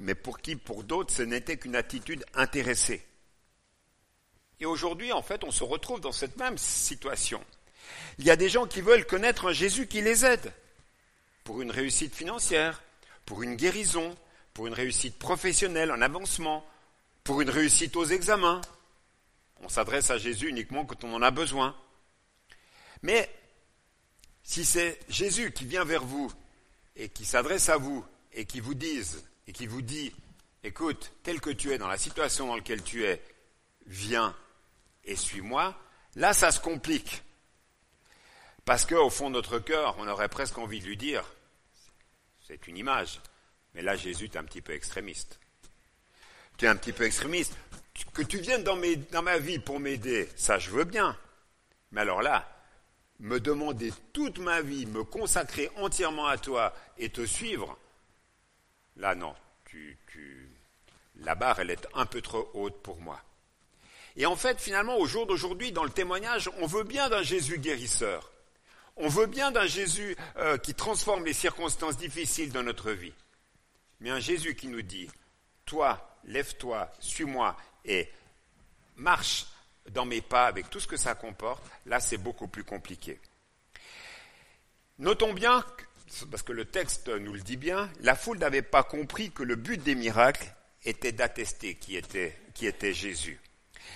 mais 0.00 0.14
pour 0.14 0.40
qui, 0.40 0.56
pour 0.56 0.84
d'autres, 0.84 1.12
ce 1.12 1.22
n'était 1.22 1.58
qu'une 1.58 1.76
attitude 1.76 2.24
intéressée. 2.34 3.06
Et 4.60 4.66
aujourd'hui, 4.66 5.12
en 5.12 5.22
fait, 5.22 5.44
on 5.44 5.50
se 5.50 5.64
retrouve 5.64 6.00
dans 6.00 6.12
cette 6.12 6.36
même 6.36 6.58
situation. 6.58 7.44
Il 8.18 8.24
y 8.24 8.30
a 8.30 8.36
des 8.36 8.48
gens 8.48 8.66
qui 8.66 8.80
veulent 8.80 9.06
connaître 9.06 9.48
un 9.48 9.52
Jésus 9.52 9.86
qui 9.86 10.00
les 10.00 10.24
aide 10.24 10.52
pour 11.44 11.62
une 11.62 11.70
réussite 11.70 12.14
financière, 12.14 12.82
pour 13.24 13.42
une 13.42 13.56
guérison, 13.56 14.16
pour 14.54 14.66
une 14.66 14.74
réussite 14.74 15.18
professionnelle, 15.18 15.90
un 15.90 16.02
avancement, 16.02 16.66
pour 17.24 17.40
une 17.40 17.50
réussite 17.50 17.96
aux 17.96 18.04
examens. 18.04 18.60
On 19.62 19.68
s'adresse 19.68 20.10
à 20.10 20.18
Jésus 20.18 20.48
uniquement 20.48 20.84
quand 20.84 21.04
on 21.04 21.14
en 21.14 21.22
a 21.22 21.30
besoin. 21.30 21.76
Mais 23.02 23.30
si 24.42 24.64
c'est 24.64 24.98
Jésus 25.08 25.52
qui 25.52 25.64
vient 25.64 25.84
vers 25.84 26.04
vous 26.04 26.32
et 26.96 27.08
qui 27.08 27.24
s'adresse 27.24 27.68
à 27.68 27.76
vous 27.76 28.04
et 28.32 28.44
qui 28.44 28.60
vous 28.60 28.74
dise 28.74 29.24
et 29.46 29.52
qui 29.52 29.66
vous 29.66 29.82
dit 29.82 30.12
écoute, 30.62 31.12
tel 31.22 31.40
que 31.40 31.50
tu 31.50 31.72
es 31.72 31.78
dans 31.78 31.88
la 31.88 31.98
situation 31.98 32.46
dans 32.46 32.56
laquelle 32.56 32.82
tu 32.82 33.04
es, 33.04 33.22
viens 33.86 34.36
et 35.04 35.16
suis-moi, 35.16 35.78
là 36.16 36.32
ça 36.34 36.50
se 36.50 36.60
complique. 36.60 37.22
Parce 38.70 38.86
qu'au 38.86 39.10
fond 39.10 39.30
de 39.30 39.34
notre 39.34 39.58
cœur, 39.58 39.96
on 39.98 40.06
aurait 40.06 40.28
presque 40.28 40.56
envie 40.56 40.78
de 40.78 40.86
lui 40.86 40.96
dire 40.96 41.24
c'est 42.46 42.68
une 42.68 42.76
image. 42.76 43.20
Mais 43.74 43.82
là, 43.82 43.96
Jésus, 43.96 44.28
tu 44.28 44.36
es 44.36 44.38
un 44.38 44.44
petit 44.44 44.60
peu 44.60 44.72
extrémiste. 44.74 45.40
Tu 46.56 46.66
es 46.66 46.68
un 46.68 46.76
petit 46.76 46.92
peu 46.92 47.02
extrémiste. 47.02 47.56
Que 48.14 48.22
tu 48.22 48.38
viennes 48.38 48.62
dans, 48.62 48.80
dans 49.10 49.22
ma 49.22 49.38
vie 49.38 49.58
pour 49.58 49.80
m'aider, 49.80 50.28
ça, 50.36 50.60
je 50.60 50.70
veux 50.70 50.84
bien. 50.84 51.18
Mais 51.90 52.02
alors 52.02 52.22
là, 52.22 52.48
me 53.18 53.40
demander 53.40 53.92
toute 54.12 54.38
ma 54.38 54.60
vie, 54.60 54.86
me 54.86 55.02
consacrer 55.02 55.68
entièrement 55.74 56.28
à 56.28 56.38
toi 56.38 56.72
et 56.96 57.10
te 57.10 57.26
suivre, 57.26 57.76
là, 58.94 59.16
non. 59.16 59.34
Tu, 59.64 59.98
tu, 60.12 60.48
la 61.16 61.34
barre, 61.34 61.58
elle 61.58 61.70
est 61.70 61.88
un 61.94 62.06
peu 62.06 62.22
trop 62.22 62.48
haute 62.54 62.80
pour 62.84 63.00
moi. 63.00 63.20
Et 64.14 64.26
en 64.26 64.36
fait, 64.36 64.60
finalement, 64.60 64.96
au 64.96 65.06
jour 65.06 65.26
d'aujourd'hui, 65.26 65.72
dans 65.72 65.82
le 65.82 65.90
témoignage, 65.90 66.48
on 66.60 66.66
veut 66.66 66.84
bien 66.84 67.08
d'un 67.08 67.24
Jésus 67.24 67.58
guérisseur. 67.58 68.30
On 69.02 69.08
veut 69.08 69.26
bien 69.26 69.50
d'un 69.50 69.66
Jésus 69.66 70.14
euh, 70.36 70.58
qui 70.58 70.74
transforme 70.74 71.24
les 71.24 71.32
circonstances 71.32 71.96
difficiles 71.96 72.52
de 72.52 72.60
notre 72.60 72.90
vie. 72.90 73.14
Mais 74.00 74.10
un 74.10 74.20
Jésus 74.20 74.54
qui 74.54 74.68
nous 74.68 74.82
dit, 74.82 75.08
toi, 75.64 76.18
lève-toi, 76.24 76.92
suis-moi 77.00 77.56
et 77.86 78.10
marche 78.96 79.46
dans 79.90 80.04
mes 80.04 80.20
pas 80.20 80.46
avec 80.46 80.68
tout 80.68 80.80
ce 80.80 80.86
que 80.86 80.98
ça 80.98 81.14
comporte, 81.14 81.64
là 81.86 81.98
c'est 81.98 82.18
beaucoup 82.18 82.46
plus 82.46 82.62
compliqué. 82.62 83.18
Notons 84.98 85.32
bien, 85.32 85.64
parce 86.30 86.42
que 86.42 86.52
le 86.52 86.66
texte 86.66 87.08
nous 87.08 87.32
le 87.32 87.40
dit 87.40 87.56
bien, 87.56 87.90
la 88.00 88.14
foule 88.14 88.36
n'avait 88.38 88.60
pas 88.60 88.82
compris 88.82 89.30
que 89.30 89.42
le 89.42 89.56
but 89.56 89.82
des 89.82 89.94
miracles 89.94 90.54
était 90.84 91.12
d'attester 91.12 91.74
qui 91.74 91.96
était 91.96 92.92
Jésus. 92.92 93.40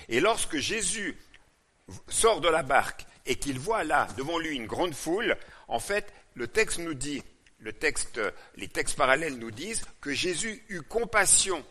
Et 0.08 0.20
lorsque 0.20 0.56
Jésus 0.56 1.18
sort 2.08 2.40
de 2.40 2.48
la 2.48 2.62
barque 2.62 3.04
et 3.26 3.36
qu'il 3.36 3.58
voit 3.58 3.84
là 3.84 4.08
devant 4.16 4.38
lui 4.38 4.56
une 4.56 4.66
grande 4.66 4.94
foule, 4.94 5.36
en 5.68 5.78
fait, 5.78 6.12
le 6.34 6.46
texte 6.48 6.78
nous 6.78 6.94
dit, 6.94 7.22
les 7.60 7.72
textes 7.72 8.96
parallèles 8.96 9.38
nous 9.38 9.50
disent 9.50 9.84
que 10.00 10.12
Jésus 10.12 10.62
eut 10.68 10.82
compassion 10.82 11.64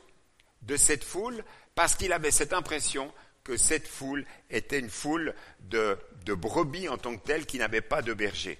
de 0.63 0.77
cette 0.77 1.03
foule 1.03 1.43
parce 1.75 1.95
qu'il 1.95 2.13
avait 2.13 2.31
cette 2.31 2.53
impression 2.53 3.13
que 3.43 3.57
cette 3.57 3.87
foule 3.87 4.25
était 4.49 4.79
une 4.79 4.89
foule 4.89 5.35
de, 5.59 5.97
brebis 6.25 6.87
en 6.87 6.97
tant 6.97 7.15
que 7.15 7.25
telle 7.25 7.45
qui 7.45 7.57
n'avait 7.57 7.81
pas 7.81 8.01
de 8.01 8.13
berger. 8.13 8.57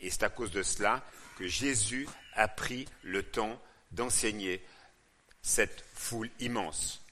Et 0.00 0.10
c'est 0.10 0.22
à 0.22 0.30
cause 0.30 0.50
de 0.50 0.62
cela 0.62 1.04
que 1.36 1.46
Jésus 1.46 2.08
a 2.34 2.48
pris 2.48 2.86
le 3.02 3.22
temps 3.22 3.60
d'enseigner 3.92 4.64
cette 5.42 5.84
foule 5.94 6.30
immense. 6.40 7.04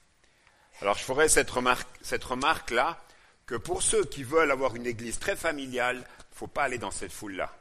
Alors 0.81 0.97
je 0.97 1.03
ferai 1.03 1.29
cette 1.29 1.49
remarque 1.49 2.71
là 2.71 3.03
que 3.47 3.55
pour 3.55 3.81
ceux 3.81 4.03
qui 4.03 4.23
veulent 4.23 4.51
avoir 4.51 4.75
une 4.75 4.85
église 4.85 5.17
très 5.17 5.35
familiale, 5.35 5.97
il 5.97 6.33
ne 6.33 6.37
faut 6.37 6.47
pas 6.47 6.63
aller 6.63 6.77
dans 6.77 6.91
cette 6.91 7.13
foule-là. 7.13 7.51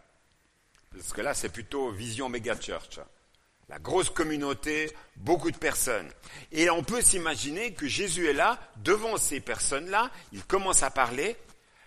Parce 0.90 1.12
que 1.12 1.21
là, 1.21 1.33
c'est 1.33 1.49
plutôt 1.49 1.90
vision 1.90 2.28
méga 2.28 2.61
church. 2.61 3.00
La 3.69 3.78
grosse 3.78 4.11
communauté, 4.11 4.93
beaucoup 5.16 5.50
de 5.50 5.57
personnes. 5.57 6.11
Et 6.52 6.71
on 6.71 6.83
peut 6.83 7.02
s'imaginer 7.02 7.73
que 7.73 7.87
Jésus 7.87 8.28
est 8.28 8.33
là, 8.33 8.61
devant 8.76 9.16
ces 9.16 9.40
personnes-là, 9.40 10.11
il 10.33 10.45
commence 10.45 10.83
à 10.83 10.90
parler, 10.90 11.37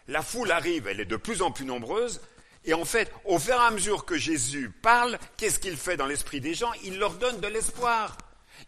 la 0.08 0.22
foule 0.22 0.52
arrive, 0.52 0.88
elle 0.88 1.00
est 1.00 1.06
de 1.06 1.16
plus 1.16 1.42
en 1.42 1.52
plus 1.52 1.66
nombreuse, 1.66 2.22
et 2.66 2.74
en 2.74 2.86
fait, 2.86 3.12
au 3.26 3.40
fur 3.40 3.56
et 3.56 3.58
à 3.58 3.72
mesure 3.72 4.06
que 4.06 4.18
Jésus 4.18 4.70
parle, 4.70 5.18
qu'est-ce 5.38 5.60
qu'il 5.60 5.78
fait 5.78 5.98
dans 5.98 6.06
l'esprit 6.06 6.42
des 6.42 6.54
gens? 6.54 6.72
Il 6.84 7.00
leur 7.00 7.14
donne 7.14 7.40
de 7.40 7.48
l'espoir. 7.48 8.18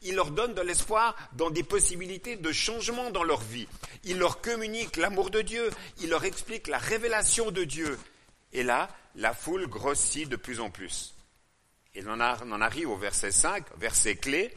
Il 0.02 0.16
leur 0.16 0.32
donne 0.32 0.54
de 0.54 0.62
l'espoir 0.62 1.16
dans 1.34 1.50
des 1.50 1.64
possibilités 1.64 2.36
de 2.36 2.52
changement 2.52 3.12
dans 3.12 3.24
leur 3.24 3.42
vie. 3.42 3.68
Il 4.04 4.18
leur 4.18 4.42
communique 4.42 4.98
l'amour 4.98 5.30
de 5.30 5.42
Dieu. 5.42 5.70
Il 6.00 6.10
leur 6.10 6.24
explique 6.24 6.68
la 6.68 6.78
révélation 6.78 7.52
de 7.52 7.64
Dieu. 7.64 8.00
Et 8.54 8.64
là, 8.64 8.90
la 9.16 9.34
foule 9.34 9.68
grossit 9.68 10.28
de 10.28 10.36
plus 10.36 10.60
en 10.60 10.70
plus. 10.70 11.14
Et 11.94 12.04
on 12.06 12.20
en 12.20 12.62
arrive 12.62 12.90
au 12.90 12.98
verset 12.98 13.32
5, 13.32 13.66
verset 13.78 14.16
clé. 14.16 14.54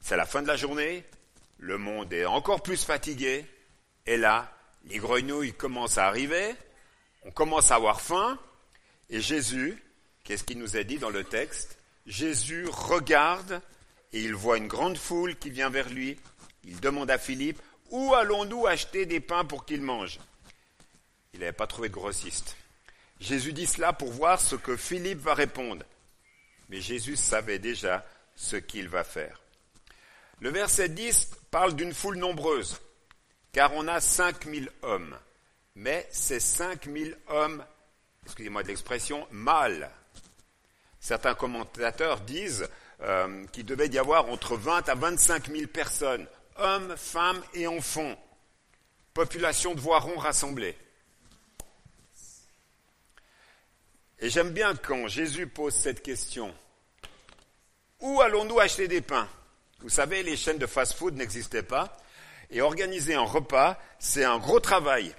C'est 0.00 0.16
la 0.16 0.26
fin 0.26 0.42
de 0.42 0.48
la 0.48 0.56
journée. 0.56 1.04
Le 1.58 1.78
monde 1.78 2.12
est 2.12 2.26
encore 2.26 2.62
plus 2.62 2.84
fatigué. 2.84 3.46
Et 4.06 4.16
là, 4.16 4.52
les 4.86 4.98
grenouilles 4.98 5.54
commencent 5.54 5.98
à 5.98 6.06
arriver. 6.06 6.54
On 7.24 7.30
commence 7.30 7.70
à 7.70 7.76
avoir 7.76 8.00
faim. 8.00 8.38
Et 9.08 9.20
Jésus, 9.20 9.82
qu'est-ce 10.24 10.44
qu'il 10.44 10.58
nous 10.58 10.76
a 10.76 10.82
dit 10.82 10.98
dans 10.98 11.10
le 11.10 11.24
texte? 11.24 11.78
Jésus 12.06 12.66
regarde 12.68 13.62
et 14.14 14.20
il 14.20 14.34
voit 14.34 14.58
une 14.58 14.68
grande 14.68 14.96
foule 14.96 15.34
qui 15.36 15.50
vient 15.50 15.70
vers 15.70 15.90
lui. 15.90 16.16
Il 16.62 16.78
demande 16.78 17.10
à 17.10 17.18
Philippe, 17.18 17.60
où 17.90 18.14
allons-nous 18.14 18.64
acheter 18.64 19.06
des 19.06 19.18
pains 19.18 19.44
pour 19.44 19.66
qu'il 19.66 19.82
mange? 19.82 20.20
Il 21.32 21.40
n'avait 21.40 21.52
pas 21.52 21.66
trouvé 21.66 21.88
de 21.88 21.94
grossiste. 21.94 22.56
Jésus 23.18 23.52
dit 23.52 23.66
cela 23.66 23.92
pour 23.92 24.12
voir 24.12 24.40
ce 24.40 24.54
que 24.54 24.76
Philippe 24.76 25.18
va 25.18 25.34
répondre. 25.34 25.84
Mais 26.68 26.80
Jésus 26.80 27.16
savait 27.16 27.58
déjà 27.58 28.06
ce 28.36 28.54
qu'il 28.54 28.88
va 28.88 29.02
faire. 29.02 29.40
Le 30.38 30.50
verset 30.50 30.90
10 30.90 31.30
parle 31.50 31.74
d'une 31.74 31.92
foule 31.92 32.16
nombreuse, 32.16 32.80
car 33.52 33.74
on 33.74 33.88
a 33.88 34.00
5000 34.00 34.70
hommes. 34.82 35.18
Mais 35.74 36.06
ces 36.12 36.38
5000 36.38 37.18
hommes, 37.26 37.64
excusez-moi 38.24 38.62
de 38.62 38.68
l'expression, 38.68 39.26
mal. 39.32 39.90
Certains 41.00 41.34
commentateurs 41.34 42.20
disent 42.20 42.68
euh, 43.02 43.44
qu'il 43.52 43.66
devait 43.66 43.88
y 43.88 43.98
avoir 43.98 44.28
entre 44.30 44.56
20 44.56 44.88
à 44.88 44.94
25 44.94 45.50
000 45.50 45.66
personnes, 45.66 46.26
hommes, 46.56 46.94
femmes 46.96 47.42
et 47.54 47.66
enfants. 47.66 48.14
Population 49.12 49.74
de 49.74 49.80
voirons 49.80 50.16
rassemblés. 50.16 50.76
Et 54.20 54.30
j'aime 54.30 54.50
bien 54.50 54.74
quand 54.74 55.06
Jésus 55.08 55.46
pose 55.46 55.74
cette 55.74 56.02
question. 56.02 56.54
Où 58.00 58.20
allons-nous 58.20 58.58
acheter 58.60 58.88
des 58.88 59.00
pains? 59.00 59.28
Vous 59.80 59.88
savez, 59.88 60.22
les 60.22 60.36
chaînes 60.36 60.58
de 60.58 60.66
fast-food 60.66 61.14
n'existaient 61.14 61.62
pas. 61.62 61.96
Et 62.50 62.60
organiser 62.60 63.14
un 63.14 63.24
repas, 63.24 63.78
c'est 63.98 64.24
un 64.24 64.38
gros 64.38 64.60
travail. 64.60 65.14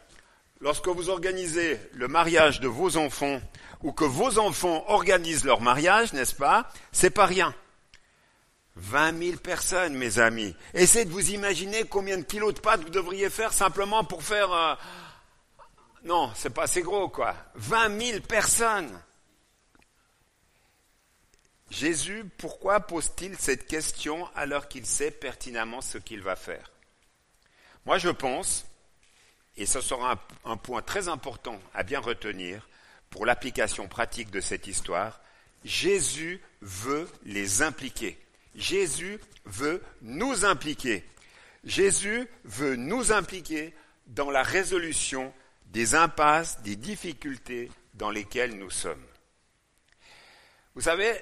Lorsque 0.62 0.88
vous 0.88 1.10
organisez 1.10 1.79
le 1.94 2.08
mariage 2.08 2.60
de 2.62 2.67
vos 2.67 2.98
enfants 2.98 3.41
ou 3.84 3.91
que 3.91 4.05
vos 4.05 4.39
enfants 4.39 4.86
organisent 4.88 5.44
leur 5.46 5.62
mariage, 5.62 6.13
n'est-ce 6.13 6.36
pas? 6.36 6.72
C'est 6.91 7.10
pas 7.10 7.25
rien. 7.25 7.53
20 8.75 9.24
000 9.24 9.38
personnes, 9.38 9.96
mes 9.96 10.20
amis. 10.20 10.55
Essayez 10.74 11.05
de 11.05 11.12
vous 11.12 11.32
imaginer 11.32 11.86
combien 11.86 12.17
de 12.17 12.24
kilos 12.24 12.53
de 12.53 12.60
pâtes 12.60 12.82
vous 12.82 12.89
devriez 12.89 13.29
faire 13.29 13.53
simplement 13.53 14.03
pour 14.03 14.24
faire 14.24 14.51
euh, 14.51 14.75
non, 16.05 16.32
c'est 16.36 16.51
pas 16.51 16.63
assez 16.63 16.84
gros, 16.84 17.10
quoi. 17.10 17.36
20 17.55 18.00
000 18.00 18.20
personnes. 18.22 19.01
Jésus, 21.72 22.25
pourquoi 22.38 22.79
pose-t-il 22.79 23.36
cette 23.38 23.65
question 23.65 24.29
alors 24.36 24.67
qu'il 24.67 24.86
sait 24.86 25.10
pertinemment 25.10 25.82
ce 25.82 25.98
qu'il 25.98 26.22
va 26.22 26.36
faire? 26.36 26.72
Moi, 27.88 27.98
je 27.98 28.10
pense, 28.10 28.67
et 29.58 29.65
ce 29.65 29.82
sera 29.82 30.12
un, 30.12 30.51
un 30.51 30.58
point 30.58 30.84
très 30.84 31.08
important 31.08 31.60
à 31.74 31.82
bien 31.82 32.00
retenir 32.00 32.67
pour 33.10 33.25
l'application 33.25 33.88
pratique 33.88 34.29
de 34.29 34.41
cette 34.41 34.67
histoire, 34.67 35.20
Jésus 35.63 36.39
veut 36.62 37.10
les 37.24 37.63
impliquer. 37.63 38.20
Jésus 38.56 39.20
veut 39.46 39.82
nous 40.02 40.46
impliquer. 40.46 41.04
Jésus 41.64 42.28
veut 42.44 42.76
nous 42.76 43.12
impliquer 43.12 43.74
dans 44.08 44.32
la 44.32 44.44
résolution 44.44 45.34
des 45.68 45.96
impasses, 45.96 46.62
des 46.62 46.76
difficultés 46.76 47.70
dans 47.96 48.10
lesquelles 48.12 48.58
nous 48.58 48.70
sommes. 48.70 49.04
Vous 50.76 50.82
savez, 50.82 51.14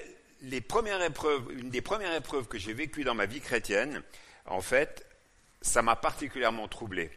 les 0.42 0.62
une 1.50 1.70
des 1.70 1.80
premières 1.80 2.14
épreuves 2.14 2.48
que 2.48 2.58
j'ai 2.58 2.72
vécues 2.72 3.04
dans 3.04 3.14
ma 3.14 3.26
vie 3.26 3.40
chrétienne, 3.40 4.02
en 4.46 4.60
fait, 4.60 5.06
ça 5.62 5.82
m'a 5.82 5.96
particulièrement 5.96 6.68
troublé. 6.68 7.10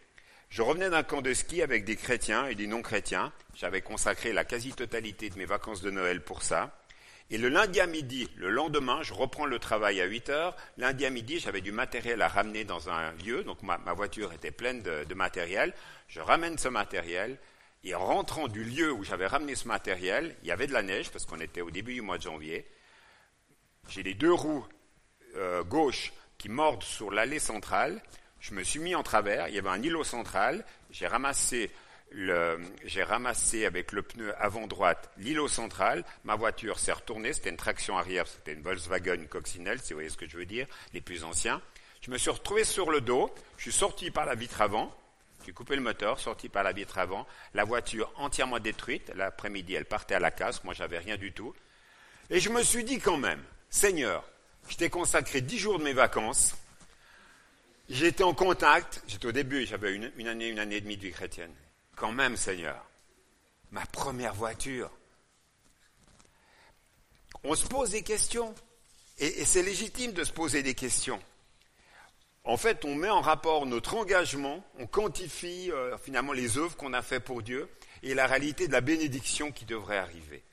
Je 0.49 0.61
revenais 0.61 0.89
d'un 0.89 1.03
camp 1.03 1.21
de 1.21 1.33
ski 1.33 1.61
avec 1.61 1.83
des 1.83 1.97
chrétiens 1.97 2.47
et 2.47 2.55
des 2.55 2.67
non-chrétiens. 2.67 3.33
J'avais 3.53 3.81
consacré 3.81 4.31
la 4.31 4.45
quasi-totalité 4.45 5.29
de 5.29 5.37
mes 5.37 5.45
vacances 5.45 5.81
de 5.81 5.91
Noël 5.91 6.23
pour 6.23 6.41
ça. 6.41 6.79
Et 7.29 7.37
le 7.37 7.49
lundi 7.49 7.81
à 7.81 7.87
midi, 7.87 8.29
le 8.37 8.49
lendemain, 8.49 9.03
je 9.03 9.13
reprends 9.13 9.45
le 9.45 9.59
travail 9.59 9.99
à 9.99 10.05
8 10.05 10.29
heures. 10.29 10.55
Lundi 10.77 11.05
à 11.05 11.09
midi, 11.09 11.39
j'avais 11.39 11.59
du 11.59 11.73
matériel 11.73 12.21
à 12.21 12.29
ramener 12.29 12.63
dans 12.63 12.89
un 12.89 13.11
lieu, 13.25 13.43
donc 13.43 13.61
ma, 13.63 13.77
voiture 13.93 14.31
était 14.31 14.51
pleine 14.51 14.81
de, 14.81 15.13
matériel. 15.13 15.73
Je 16.07 16.21
ramène 16.21 16.57
ce 16.57 16.69
matériel, 16.69 17.37
et 17.83 17.93
en 17.95 18.05
rentrant 18.05 18.47
du 18.47 18.63
lieu 18.63 18.93
où 18.93 19.03
j'avais 19.03 19.27
ramené 19.27 19.55
ce 19.55 19.67
matériel, 19.67 20.37
il 20.41 20.47
y 20.47 20.51
avait 20.51 20.67
de 20.67 20.73
la 20.73 20.83
neige, 20.83 21.09
parce 21.11 21.25
qu'on 21.25 21.41
était 21.41 21.59
au 21.59 21.69
début 21.69 21.95
du 21.95 22.01
mois 22.01 22.17
de 22.17 22.23
janvier. 22.23 22.65
J'ai 23.89 24.03
les 24.03 24.13
deux 24.13 24.33
roues 24.33 24.65
euh, 25.35 25.63
gauches 25.63 26.13
qui 26.37 26.47
mordent 26.47 26.83
sur 26.83 27.11
l'allée 27.11 27.39
centrale. 27.39 28.01
Je 28.39 28.53
me 28.53 28.63
suis 28.63 28.79
mis 28.79 28.95
en 28.95 29.03
travers, 29.03 29.49
il 29.49 29.55
y 29.55 29.59
avait 29.59 29.67
un 29.67 29.81
îlot 29.81 30.05
central, 30.05 30.63
j'ai 30.91 31.07
ramassé 31.07 31.71
j'ai 32.11 33.03
ramassé 33.03 33.65
avec 33.65 33.91
le 33.91 34.01
pneu 34.01 34.33
avant 34.41 34.67
droite 34.67 35.11
l'îlot 35.17 35.47
central, 35.47 36.03
ma 36.23 36.35
voiture 36.35 36.79
s'est 36.79 36.93
retournée, 36.93 37.33
c'était 37.33 37.49
une 37.49 37.57
traction 37.57 37.97
arrière, 37.97 38.27
c'était 38.27 38.53
une 38.53 38.61
Volkswagen 38.61 39.25
coccinelle, 39.29 39.79
si 39.81 39.93
vous 39.93 39.97
voyez 39.97 40.09
ce 40.09 40.17
que 40.17 40.27
je 40.27 40.37
veux 40.37 40.45
dire, 40.45 40.67
les 40.93 41.01
plus 41.01 41.23
anciens. 41.23 41.61
Je 42.01 42.11
me 42.11 42.17
suis 42.17 42.29
retrouvé 42.29 42.63
sur 42.63 42.89
le 42.91 43.01
dos, 43.01 43.33
je 43.57 43.63
suis 43.63 43.71
sorti 43.71 44.11
par 44.11 44.25
la 44.25 44.35
vitre 44.35 44.61
avant, 44.61 44.95
j'ai 45.45 45.51
coupé 45.51 45.75
le 45.75 45.81
moteur, 45.81 46.19
sorti 46.19 46.49
par 46.49 46.63
la 46.63 46.71
vitre 46.71 46.97
avant, 46.97 47.27
la 47.53 47.63
voiture 47.63 48.11
entièrement 48.15 48.59
détruite, 48.59 49.11
l'après-midi 49.15 49.73
elle 49.73 49.85
partait 49.85 50.15
à 50.15 50.19
la 50.19 50.31
casse, 50.31 50.63
moi 50.63 50.73
j'avais 50.73 50.99
rien 50.99 51.17
du 51.17 51.31
tout. 51.31 51.53
Et 52.29 52.39
je 52.39 52.49
me 52.49 52.63
suis 52.63 52.83
dit 52.83 52.99
quand 52.99 53.17
même, 53.17 53.41
Seigneur, 53.69 54.23
je 54.69 54.75
t'ai 54.75 54.89
consacré 54.89 55.41
dix 55.41 55.57
jours 55.57 55.79
de 55.79 55.83
mes 55.83 55.93
vacances, 55.93 56.55
j'étais 57.89 58.23
en 58.23 58.33
contact, 58.33 59.03
j'étais 59.07 59.27
au 59.27 59.31
début, 59.31 59.65
j'avais 59.65 59.93
une, 59.93 60.11
une 60.17 60.27
année, 60.27 60.49
une 60.49 60.59
année 60.59 60.77
et 60.77 60.81
demie 60.81 60.97
de 60.97 61.03
vie 61.03 61.11
chrétienne, 61.11 61.53
quand 61.97 62.13
même, 62.13 62.37
Seigneur, 62.37 62.81
ma 63.71 63.85
première 63.87 64.33
voiture. 64.33 64.89
On 67.43 67.55
se 67.55 67.67
pose 67.67 67.89
des 67.89 68.03
questions. 68.03 68.55
Et, 69.17 69.43
c'est 69.43 69.63
légitime 69.63 70.13
de 70.13 70.23
se 70.23 70.31
poser 70.31 70.63
des 70.63 70.75
questions. 70.75 71.19
En 72.43 72.55
fait, 72.55 72.85
on 72.85 72.95
met 72.95 73.09
en 73.09 73.19
rapport 73.19 73.65
notre 73.65 73.95
engagement, 73.95 74.63
on 74.79 74.87
quantifie 74.87 75.69
euh, 75.71 75.97
finalement 75.97 76.31
les 76.31 76.57
œuvres 76.57 76.77
qu'on 76.77 76.93
a 76.93 77.01
faites 77.01 77.25
pour 77.25 77.41
Dieu 77.41 77.67
et 78.03 78.13
la 78.13 78.27
réalité 78.27 78.67
de 78.67 78.73
la 78.73 78.79
bénédiction 78.81 79.51
qui 79.51 79.65
devrait 79.65 79.97
arriver. 79.97 80.43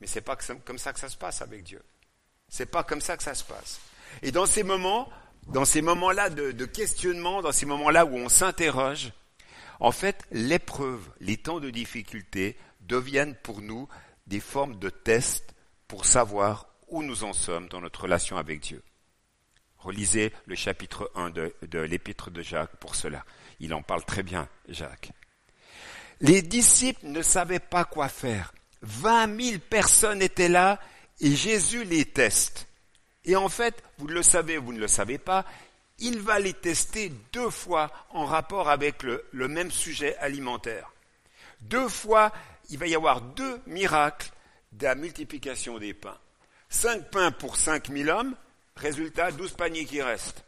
Mais 0.00 0.06
c'est 0.06 0.20
pas 0.20 0.36
comme 0.36 0.78
ça 0.78 0.92
que 0.92 1.00
ça 1.00 1.08
se 1.08 1.16
passe 1.16 1.42
avec 1.42 1.64
Dieu. 1.64 1.82
C'est 2.48 2.66
pas 2.66 2.84
comme 2.84 3.00
ça 3.00 3.16
que 3.16 3.22
ça 3.22 3.34
se 3.34 3.44
passe. 3.44 3.80
Et 4.20 4.30
dans 4.30 4.46
ces 4.46 4.62
moments, 4.62 5.08
dans 5.48 5.64
ces 5.64 5.80
moments-là 5.80 6.28
de 6.28 6.64
questionnement, 6.66 7.40
dans 7.40 7.50
ces 7.50 7.66
moments-là 7.66 8.04
où 8.04 8.14
on 8.14 8.28
s'interroge, 8.28 9.12
en 9.82 9.90
fait, 9.90 10.24
l'épreuve, 10.30 11.10
les 11.18 11.36
temps 11.36 11.58
de 11.58 11.68
difficulté 11.68 12.56
deviennent 12.82 13.34
pour 13.34 13.60
nous 13.62 13.88
des 14.28 14.38
formes 14.38 14.78
de 14.78 14.90
tests 14.90 15.56
pour 15.88 16.04
savoir 16.04 16.68
où 16.86 17.02
nous 17.02 17.24
en 17.24 17.32
sommes 17.32 17.68
dans 17.68 17.80
notre 17.80 18.02
relation 18.02 18.36
avec 18.36 18.60
Dieu. 18.60 18.80
Relisez 19.78 20.32
le 20.46 20.54
chapitre 20.54 21.10
1 21.16 21.30
de, 21.30 21.52
de 21.62 21.80
l'épître 21.80 22.30
de 22.30 22.42
Jacques 22.42 22.76
pour 22.76 22.94
cela. 22.94 23.24
Il 23.58 23.74
en 23.74 23.82
parle 23.82 24.04
très 24.04 24.22
bien, 24.22 24.48
Jacques. 24.68 25.10
Les 26.20 26.42
disciples 26.42 27.08
ne 27.08 27.20
savaient 27.20 27.58
pas 27.58 27.84
quoi 27.84 28.08
faire. 28.08 28.54
Vingt 28.82 29.26
mille 29.26 29.58
personnes 29.58 30.22
étaient 30.22 30.48
là 30.48 30.78
et 31.18 31.34
Jésus 31.34 31.82
les 31.82 32.04
teste. 32.04 32.68
Et 33.24 33.34
en 33.34 33.48
fait, 33.48 33.82
vous 33.98 34.06
le 34.06 34.22
savez, 34.22 34.58
vous 34.58 34.72
ne 34.72 34.78
le 34.78 34.86
savez 34.86 35.18
pas, 35.18 35.44
il 35.98 36.20
va 36.20 36.38
les 36.38 36.52
tester 36.52 37.10
deux 37.32 37.50
fois 37.50 37.90
en 38.10 38.24
rapport 38.24 38.68
avec 38.68 39.02
le, 39.02 39.24
même 39.32 39.70
sujet 39.70 40.16
alimentaire. 40.16 40.92
Deux 41.60 41.88
fois, 41.88 42.32
il 42.70 42.78
va 42.78 42.86
y 42.86 42.94
avoir 42.94 43.20
deux 43.20 43.60
miracles 43.66 44.30
de 44.72 44.84
la 44.84 44.94
multiplication 44.94 45.78
des 45.78 45.94
pains. 45.94 46.18
Cinq 46.68 47.10
pains 47.10 47.30
pour 47.30 47.56
cinq 47.56 47.88
mille 47.88 48.10
hommes, 48.10 48.34
résultat, 48.76 49.30
douze 49.30 49.52
paniers 49.52 49.84
qui 49.84 50.02
restent. 50.02 50.44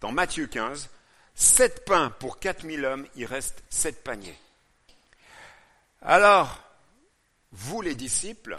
Dans 0.00 0.10
Matthieu 0.10 0.46
15, 0.46 0.88
sept 1.34 1.84
pains 1.84 2.10
pour 2.18 2.38
quatre 2.38 2.64
mille 2.64 2.84
hommes, 2.84 3.06
il 3.14 3.26
reste 3.26 3.62
sept 3.68 4.02
paniers. 4.02 4.38
Alors, 6.02 6.62
vous 7.52 7.80
les 7.80 7.94
disciples, 7.94 8.58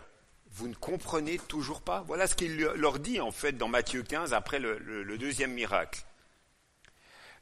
Vous 0.52 0.68
ne 0.68 0.74
comprenez 0.74 1.38
toujours 1.38 1.82
pas 1.82 2.04
Voilà 2.08 2.26
ce 2.26 2.36
qu'il 2.36 2.58
leur 2.58 3.00
dit 3.00 3.20
en 3.22 3.32
fait 3.32 3.52
dans 3.52 3.68
Matthieu 3.68 4.02
15 4.02 4.34
après 4.34 4.60
le, 4.60 4.80
le 4.80 5.18
deuxième 5.18 5.54
miracle. 5.54 6.04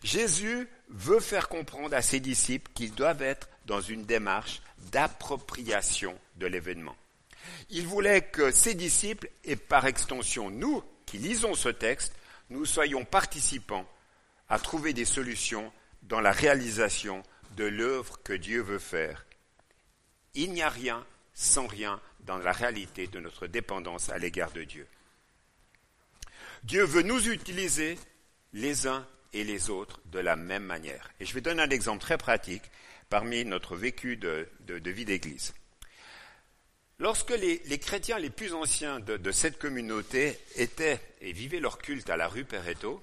Jésus 0.03 0.67
veut 0.89 1.19
faire 1.19 1.49
comprendre 1.49 1.95
à 1.95 2.01
ses 2.01 2.19
disciples 2.19 2.71
qu'ils 2.73 2.93
doivent 2.93 3.21
être 3.21 3.49
dans 3.65 3.81
une 3.81 4.05
démarche 4.05 4.61
d'appropriation 4.91 6.17
de 6.35 6.47
l'événement. 6.47 6.95
Il 7.69 7.87
voulait 7.87 8.21
que 8.21 8.51
ses 8.51 8.73
disciples, 8.73 9.29
et 9.43 9.55
par 9.55 9.85
extension 9.85 10.49
nous 10.49 10.83
qui 11.05 11.17
lisons 11.17 11.55
ce 11.55 11.69
texte, 11.69 12.13
nous 12.49 12.65
soyons 12.65 13.05
participants 13.05 13.87
à 14.49 14.59
trouver 14.59 14.93
des 14.93 15.05
solutions 15.05 15.71
dans 16.03 16.21
la 16.21 16.31
réalisation 16.31 17.23
de 17.55 17.65
l'œuvre 17.65 18.21
que 18.23 18.33
Dieu 18.33 18.61
veut 18.61 18.79
faire. 18.79 19.25
Il 20.33 20.51
n'y 20.51 20.61
a 20.61 20.69
rien 20.69 21.05
sans 21.33 21.67
rien 21.67 21.99
dans 22.21 22.37
la 22.37 22.51
réalité 22.51 23.07
de 23.07 23.19
notre 23.19 23.47
dépendance 23.47 24.09
à 24.09 24.17
l'égard 24.17 24.51
de 24.51 24.63
Dieu. 24.63 24.87
Dieu 26.63 26.83
veut 26.83 27.03
nous 27.03 27.29
utiliser 27.29 27.97
les 28.53 28.87
uns 28.87 29.05
et 29.35 29.43
les 29.43 29.69
autres 29.69 29.99
de 30.05 30.19
la 30.19 30.35
même 30.35 30.63
manière. 30.63 31.11
Et 31.19 31.25
je 31.25 31.33
vais 31.33 31.41
donner 31.41 31.61
un 31.61 31.69
exemple 31.69 32.01
très 32.01 32.17
pratique 32.17 32.63
parmi 33.09 33.43
notre 33.45 33.75
vécu 33.75 34.17
de, 34.17 34.47
vie 34.67 35.05
d'Église. 35.05 35.53
Lorsque 36.97 37.31
les, 37.31 37.59
chrétiens 37.79 38.17
les 38.17 38.29
plus 38.29 38.53
anciens 38.53 39.01
de, 39.01 39.17
de, 39.17 39.31
cette 39.31 39.59
communauté 39.59 40.39
étaient 40.55 41.01
et 41.19 41.33
vivaient 41.33 41.59
leur 41.59 41.77
culte 41.77 42.09
à 42.09 42.15
la 42.15 42.29
rue 42.29 42.45
Peretto, 42.45 43.01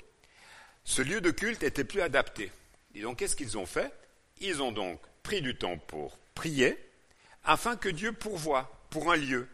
ce 0.85 1.03
lieu 1.03 1.21
de 1.21 1.31
culte 1.31 1.63
était 1.63 1.85
plus 1.85 2.01
adapté. 2.01 2.51
Et 2.95 3.03
donc, 3.03 3.19
qu'est-ce 3.19 3.37
qu'ils 3.37 3.59
ont 3.59 3.67
fait? 3.67 3.93
Ils 4.41 4.63
ont 4.63 4.73
donc 4.73 4.99
pris 5.23 5.43
du 5.43 5.55
temps 5.55 5.77
pour 5.77 6.19
prier, 6.35 6.79
afin 7.45 7.77
que 7.77 7.91
Dieu 7.91 8.13
pourvoie 8.13 8.73
pour 8.89 9.13
un 9.13 9.17
lieu, 9.17 9.47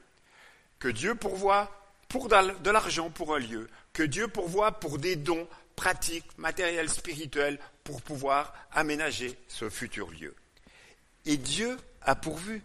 que 0.78 0.88
Dieu 0.88 1.16
pourvoie 1.16 1.74
pour 2.08 2.28
de 2.28 2.70
l'argent 2.70 3.10
pour 3.10 3.34
un 3.34 3.38
lieu, 3.38 3.68
que 3.92 4.04
Dieu 4.04 4.28
pourvoie 4.28 4.72
pour 4.72 4.98
des 4.98 5.16
dons 5.16 5.48
pratiques, 5.78 6.26
matériels, 6.38 6.90
spirituels, 6.90 7.60
pour 7.84 8.02
pouvoir 8.02 8.52
aménager 8.72 9.38
ce 9.46 9.70
futur 9.70 10.10
lieu. 10.10 10.34
Et 11.24 11.36
Dieu 11.36 11.76
a 12.02 12.16
pourvu. 12.16 12.62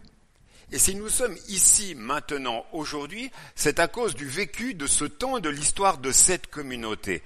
Et 0.72 0.78
si 0.78 0.96
nous 0.96 1.08
sommes 1.08 1.36
ici 1.46 1.94
maintenant, 1.94 2.66
aujourd'hui, 2.72 3.30
c'est 3.54 3.78
à 3.78 3.86
cause 3.86 4.16
du 4.16 4.26
vécu 4.26 4.74
de 4.74 4.88
ce 4.88 5.04
temps 5.04 5.38
de 5.38 5.48
l'histoire 5.48 5.98
de 5.98 6.10
cette 6.10 6.48
communauté. 6.48 7.22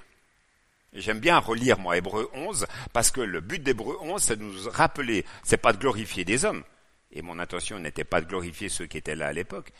J'aime 0.92 1.20
bien 1.20 1.38
relire, 1.38 1.78
moi, 1.78 1.96
Hébreu 1.96 2.28
11, 2.34 2.66
parce 2.92 3.10
que 3.10 3.22
le 3.22 3.40
but 3.40 3.62
d'Hébreu 3.62 3.96
11, 4.02 4.22
c'est 4.22 4.36
de 4.36 4.42
nous 4.42 4.68
rappeler, 4.68 5.24
c'est 5.42 5.56
pas 5.56 5.72
de 5.72 5.78
glorifier 5.78 6.26
des 6.26 6.44
hommes. 6.44 6.64
Et 7.12 7.22
mon 7.22 7.38
intention 7.38 7.78
n'était 7.78 8.04
pas 8.04 8.20
de 8.20 8.26
glorifier 8.26 8.68
ceux 8.68 8.86
qui 8.86 8.98
étaient 8.98 9.16
là 9.16 9.28
à 9.28 9.32
l'époque. 9.32 9.72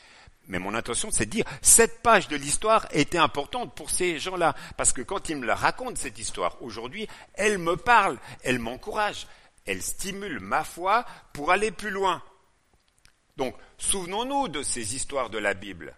Mais 0.48 0.58
mon 0.58 0.74
intention, 0.74 1.10
c'est 1.10 1.26
de 1.26 1.30
dire, 1.30 1.44
cette 1.60 2.02
page 2.02 2.28
de 2.28 2.36
l'histoire 2.36 2.86
était 2.90 3.18
importante 3.18 3.74
pour 3.74 3.90
ces 3.90 4.18
gens-là. 4.18 4.54
Parce 4.76 4.92
que 4.92 5.02
quand 5.02 5.28
ils 5.28 5.36
me 5.36 5.46
la 5.46 5.54
racontent, 5.54 5.96
cette 5.96 6.18
histoire, 6.18 6.60
aujourd'hui, 6.62 7.06
elle 7.34 7.58
me 7.58 7.76
parle, 7.76 8.18
elle 8.42 8.58
m'encourage, 8.58 9.26
elle 9.66 9.82
stimule 9.82 10.40
ma 10.40 10.64
foi 10.64 11.04
pour 11.34 11.52
aller 11.52 11.70
plus 11.70 11.90
loin. 11.90 12.22
Donc, 13.36 13.54
souvenons-nous 13.76 14.48
de 14.48 14.62
ces 14.62 14.96
histoires 14.96 15.28
de 15.30 15.38
la 15.38 15.52
Bible. 15.52 15.94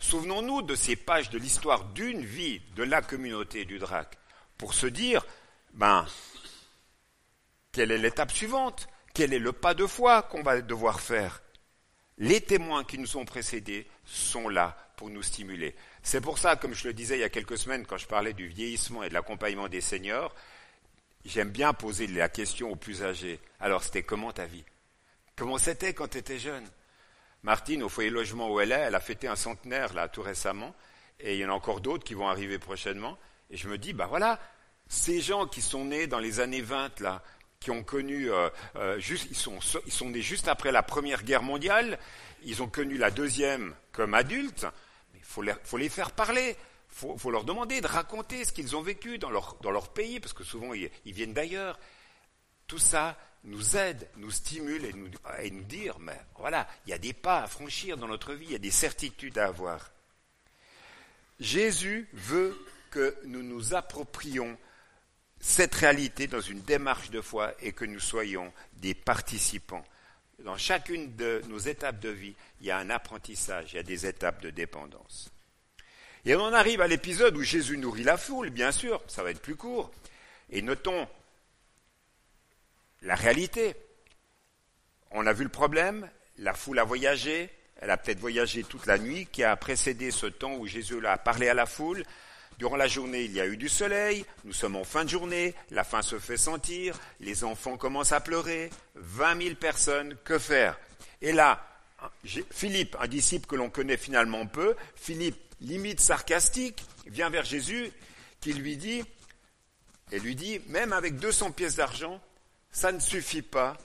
Souvenons-nous 0.00 0.62
de 0.62 0.74
ces 0.74 0.96
pages 0.96 1.30
de 1.30 1.38
l'histoire 1.38 1.84
d'une 1.84 2.24
vie 2.24 2.60
de 2.74 2.82
la 2.82 3.02
communauté 3.02 3.64
du 3.64 3.78
DRAC 3.78 4.18
pour 4.58 4.74
se 4.74 4.88
dire, 4.88 5.24
ben, 5.74 6.04
quelle 7.70 7.92
est 7.92 7.98
l'étape 7.98 8.32
suivante? 8.32 8.88
Quel 9.14 9.32
est 9.32 9.38
le 9.38 9.52
pas 9.52 9.74
de 9.74 9.86
foi 9.86 10.22
qu'on 10.22 10.42
va 10.42 10.60
devoir 10.60 11.00
faire? 11.00 11.40
Les 12.22 12.40
témoins 12.40 12.84
qui 12.84 12.98
nous 12.98 13.16
ont 13.16 13.24
précédés 13.24 13.84
sont 14.04 14.48
là 14.48 14.76
pour 14.94 15.10
nous 15.10 15.24
stimuler. 15.24 15.74
C'est 16.04 16.20
pour 16.20 16.38
ça, 16.38 16.54
comme 16.54 16.72
je 16.72 16.86
le 16.86 16.94
disais 16.94 17.16
il 17.16 17.20
y 17.20 17.24
a 17.24 17.28
quelques 17.28 17.58
semaines 17.58 17.84
quand 17.84 17.96
je 17.96 18.06
parlais 18.06 18.32
du 18.32 18.46
vieillissement 18.46 19.02
et 19.02 19.08
de 19.08 19.14
l'accompagnement 19.14 19.66
des 19.66 19.80
seniors, 19.80 20.32
j'aime 21.24 21.50
bien 21.50 21.72
poser 21.72 22.06
la 22.06 22.28
question 22.28 22.70
aux 22.70 22.76
plus 22.76 23.02
âgés. 23.02 23.40
Alors, 23.58 23.82
c'était 23.82 24.04
comment 24.04 24.30
ta 24.30 24.46
vie? 24.46 24.64
Comment 25.34 25.58
c'était 25.58 25.94
quand 25.94 26.06
tu 26.06 26.18
étais 26.18 26.38
jeune? 26.38 26.64
Martine, 27.42 27.82
au 27.82 27.88
foyer 27.88 28.10
logement 28.10 28.52
où 28.52 28.60
elle 28.60 28.70
est, 28.70 28.76
elle 28.76 28.94
a 28.94 29.00
fêté 29.00 29.26
un 29.26 29.34
centenaire 29.34 29.92
là 29.92 30.06
tout 30.06 30.22
récemment, 30.22 30.76
et 31.18 31.34
il 31.34 31.40
y 31.40 31.44
en 31.44 31.50
a 31.50 31.54
encore 31.54 31.80
d'autres 31.80 32.04
qui 32.04 32.14
vont 32.14 32.28
arriver 32.28 32.60
prochainement. 32.60 33.18
Et 33.50 33.56
je 33.56 33.68
me 33.68 33.78
dis, 33.78 33.94
bah 33.94 34.06
voilà, 34.06 34.38
ces 34.86 35.20
gens 35.20 35.48
qui 35.48 35.60
sont 35.60 35.86
nés 35.86 36.06
dans 36.06 36.20
les 36.20 36.38
années 36.38 36.62
20, 36.62 37.00
là, 37.00 37.20
qui 37.62 37.70
ont 37.70 37.84
connu, 37.84 38.30
euh, 38.30 38.48
euh, 38.76 38.98
juste, 38.98 39.28
ils, 39.30 39.36
sont, 39.36 39.58
ils 39.86 39.92
sont 39.92 40.10
nés 40.10 40.20
juste 40.20 40.48
après 40.48 40.72
la 40.72 40.82
Première 40.82 41.22
Guerre 41.22 41.42
mondiale, 41.42 41.98
ils 42.44 42.62
ont 42.62 42.68
connu 42.68 42.98
la 42.98 43.10
Deuxième 43.10 43.74
comme 43.92 44.14
adultes, 44.14 44.66
mais 45.12 45.20
il 45.20 45.24
faut 45.24 45.42
les, 45.42 45.54
les 45.78 45.88
faire 45.88 46.10
parler, 46.10 46.56
il 46.56 46.96
faut, 46.96 47.16
faut, 47.16 47.30
leur 47.30 47.44
demander 47.44 47.80
de 47.80 47.86
raconter 47.86 48.44
ce 48.44 48.52
qu'ils 48.52 48.74
ont 48.74 48.82
vécu 48.82 49.18
dans 49.18 49.30
leur, 49.30 49.56
dans 49.62 49.70
leur 49.70 49.90
pays, 49.90 50.18
parce 50.18 50.32
que 50.32 50.44
souvent 50.44 50.74
ils, 50.74 50.90
ils 51.04 51.12
viennent 51.12 51.34
d'ailleurs. 51.34 51.78
Tout 52.66 52.78
ça 52.78 53.16
nous 53.44 53.76
aide, 53.76 54.08
nous 54.16 54.30
stimule 54.30 54.84
et 54.84 54.92
nous, 54.92 55.08
et 55.40 55.50
nous 55.50 55.64
dire, 55.64 55.98
mais 56.00 56.18
voilà, 56.38 56.66
il 56.86 56.90
y 56.90 56.92
a 56.94 56.98
des 56.98 57.12
pas 57.12 57.42
à 57.42 57.46
franchir 57.46 57.96
dans 57.96 58.08
notre 58.08 58.34
vie, 58.34 58.46
il 58.46 58.52
y 58.52 58.56
a 58.56 58.58
des 58.58 58.70
certitudes 58.70 59.38
à 59.38 59.46
avoir. 59.46 59.90
Jésus 61.38 62.08
veut 62.12 62.56
que 62.90 63.16
nous 63.24 63.42
nous 63.42 63.74
approprions 63.74 64.56
cette 65.42 65.74
réalité 65.74 66.28
dans 66.28 66.40
une 66.40 66.62
démarche 66.62 67.10
de 67.10 67.20
foi 67.20 67.52
et 67.60 67.72
que 67.72 67.84
nous 67.84 68.00
soyons 68.00 68.52
des 68.74 68.94
participants. 68.94 69.84
Dans 70.38 70.56
chacune 70.56 71.14
de 71.16 71.42
nos 71.48 71.58
étapes 71.58 71.98
de 71.98 72.08
vie, 72.08 72.34
il 72.60 72.68
y 72.68 72.70
a 72.70 72.78
un 72.78 72.90
apprentissage, 72.90 73.72
il 73.72 73.76
y 73.76 73.80
a 73.80 73.82
des 73.82 74.06
étapes 74.06 74.40
de 74.40 74.50
dépendance. 74.50 75.30
Et 76.24 76.36
on 76.36 76.42
en 76.42 76.52
arrive 76.52 76.80
à 76.80 76.86
l'épisode 76.86 77.36
où 77.36 77.42
Jésus 77.42 77.76
nourrit 77.76 78.04
la 78.04 78.16
foule, 78.16 78.50
bien 78.50 78.70
sûr, 78.70 79.02
ça 79.08 79.24
va 79.24 79.30
être 79.30 79.42
plus 79.42 79.56
court. 79.56 79.90
Et 80.48 80.62
notons 80.62 81.08
la 83.02 83.16
réalité. 83.16 83.74
On 85.10 85.26
a 85.26 85.32
vu 85.32 85.42
le 85.42 85.50
problème, 85.50 86.08
la 86.38 86.54
foule 86.54 86.78
a 86.78 86.84
voyagé, 86.84 87.50
elle 87.80 87.90
a 87.90 87.96
peut-être 87.96 88.20
voyagé 88.20 88.62
toute 88.62 88.86
la 88.86 88.96
nuit 88.96 89.26
qui 89.26 89.42
a 89.42 89.56
précédé 89.56 90.12
ce 90.12 90.26
temps 90.26 90.54
où 90.54 90.68
Jésus 90.68 91.04
a 91.04 91.18
parlé 91.18 91.48
à 91.48 91.54
la 91.54 91.66
foule. 91.66 92.04
Durant 92.58 92.76
la 92.76 92.86
journée, 92.86 93.24
il 93.24 93.32
y 93.32 93.40
a 93.40 93.46
eu 93.46 93.56
du 93.56 93.68
soleil, 93.68 94.24
nous 94.44 94.52
sommes 94.52 94.76
en 94.76 94.84
fin 94.84 95.04
de 95.04 95.10
journée, 95.10 95.54
la 95.70 95.84
faim 95.84 96.02
se 96.02 96.18
fait 96.18 96.36
sentir, 96.36 96.98
les 97.20 97.44
enfants 97.44 97.76
commencent 97.76 98.12
à 98.12 98.20
pleurer, 98.20 98.70
20 98.94 99.42
000 99.42 99.54
personnes, 99.56 100.16
que 100.24 100.38
faire? 100.38 100.78
Et 101.20 101.32
là, 101.32 101.66
Philippe, 102.50 102.96
un 103.00 103.08
disciple 103.08 103.46
que 103.46 103.56
l'on 103.56 103.70
connaît 103.70 103.96
finalement 103.96 104.46
peu, 104.46 104.76
Philippe, 104.96 105.40
limite 105.60 106.00
sarcastique, 106.00 106.84
vient 107.06 107.30
vers 107.30 107.44
Jésus, 107.44 107.90
qui 108.40 108.52
lui 108.52 108.76
dit, 108.76 109.02
et 110.10 110.20
lui 110.20 110.36
dit, 110.36 110.60
même 110.66 110.92
avec 110.92 111.16
200 111.16 111.52
pièces 111.52 111.76
d'argent, 111.76 112.20
ça 112.70 112.92
ne 112.92 113.00
suffit 113.00 113.42
pas 113.42 113.76